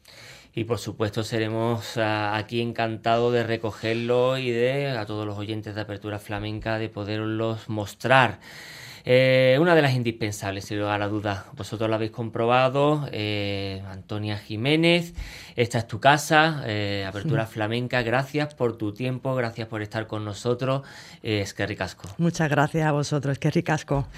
Y 0.58 0.64
por 0.64 0.80
supuesto 0.80 1.24
seremos 1.24 1.98
ah, 1.98 2.36
aquí 2.36 2.62
encantados 2.62 3.32
de 3.32 3.44
recogerlo 3.44 4.40
y 4.40 4.50
de 4.50 4.90
a 4.90 5.06
todos 5.06 5.24
los 5.24 5.38
oyentes 5.38 5.76
de 5.76 5.82
Apertura 5.82 6.18
Flamenca 6.18 6.80
de 6.80 6.90
poderlos 6.90 7.70
mostrar. 7.70 8.40
Eh, 9.10 9.58
una 9.62 9.74
de 9.74 9.82
las 9.82 9.94
indispensables, 9.94 10.66
sin 10.66 10.80
lugar 10.80 11.02
a 11.02 11.08
duda. 11.08 11.46
Vosotros 11.56 11.90
lo 11.90 11.96
habéis 11.96 12.12
comprobado. 12.12 13.08
Eh, 13.14 13.82
Antonia 13.90 14.38
Jiménez, 14.38 15.14
esta 15.56 15.78
es 15.78 15.88
tu 15.88 16.02
casa, 16.02 16.62
eh, 16.66 17.06
Apertura 17.08 17.46
Flamenca. 17.46 18.02
Gracias 18.02 18.54
por 18.54 18.78
tu 18.78 18.94
tiempo, 18.94 19.34
gracias 19.34 19.70
por 19.70 19.82
estar 19.82 20.08
con 20.08 20.26
nosotros. 20.26 20.82
es 21.24 21.54
que 21.54 21.66
ricasco. 21.66 22.10
Muchas 22.18 22.50
gracias 22.50 22.86
a 22.86 22.92
vosotros, 22.92 23.32
es 23.32 23.40
que 23.40 23.50
ricasco. 23.50 24.10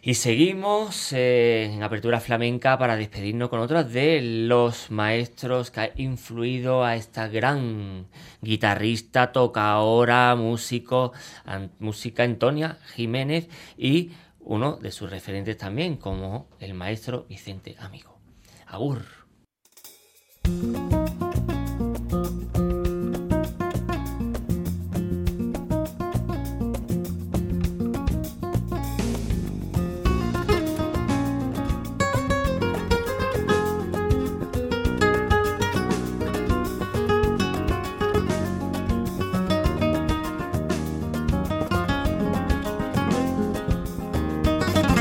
Y 0.00 0.14
seguimos 0.14 1.12
en 1.12 1.82
Apertura 1.82 2.20
Flamenca 2.20 2.78
para 2.78 2.94
despedirnos 2.94 3.48
con 3.48 3.58
otros 3.58 3.92
de 3.92 4.20
los 4.22 4.92
maestros 4.92 5.72
que 5.72 5.80
ha 5.80 5.90
influido 5.96 6.84
a 6.84 6.94
esta 6.94 7.26
gran 7.26 8.06
guitarrista, 8.42 9.32
toca 9.32 9.70
ahora, 9.72 10.36
músico, 10.36 11.12
música 11.80 12.22
Antonia 12.22 12.78
Jiménez 12.94 13.48
y 13.76 14.12
uno 14.46 14.76
de 14.76 14.92
sus 14.92 15.10
referentes 15.10 15.56
también, 15.58 15.96
como 15.96 16.48
el 16.60 16.72
maestro 16.72 17.26
Vicente 17.28 17.76
Amigo. 17.78 18.18
Agur. 18.66 19.04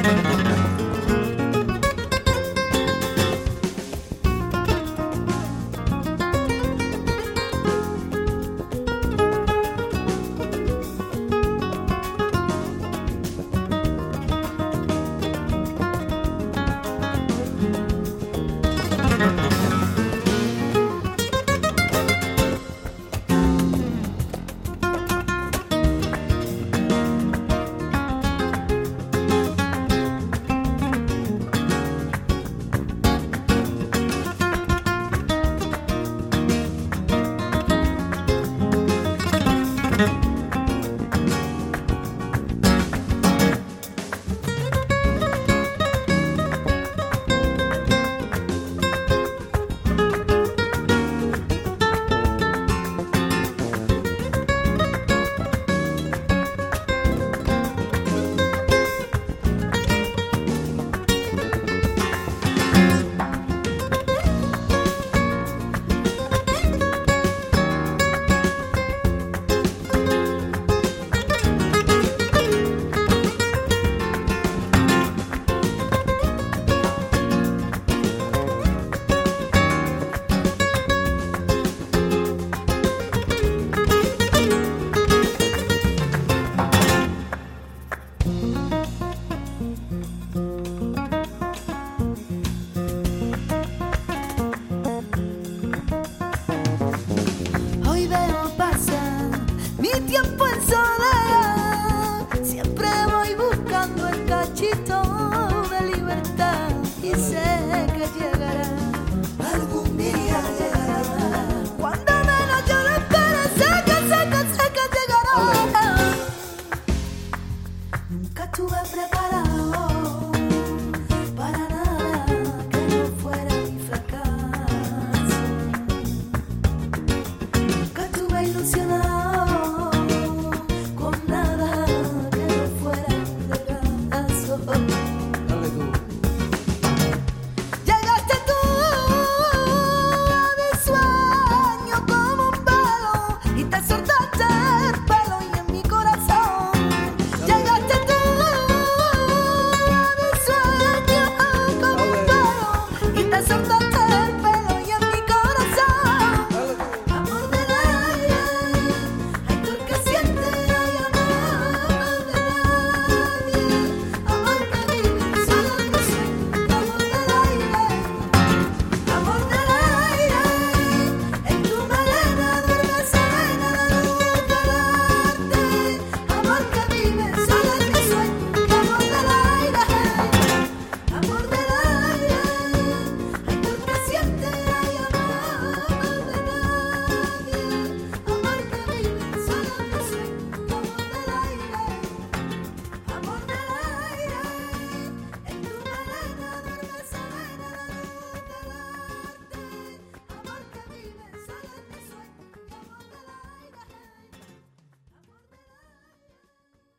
Nunca 0.05 0.29
tuve 0.29 0.44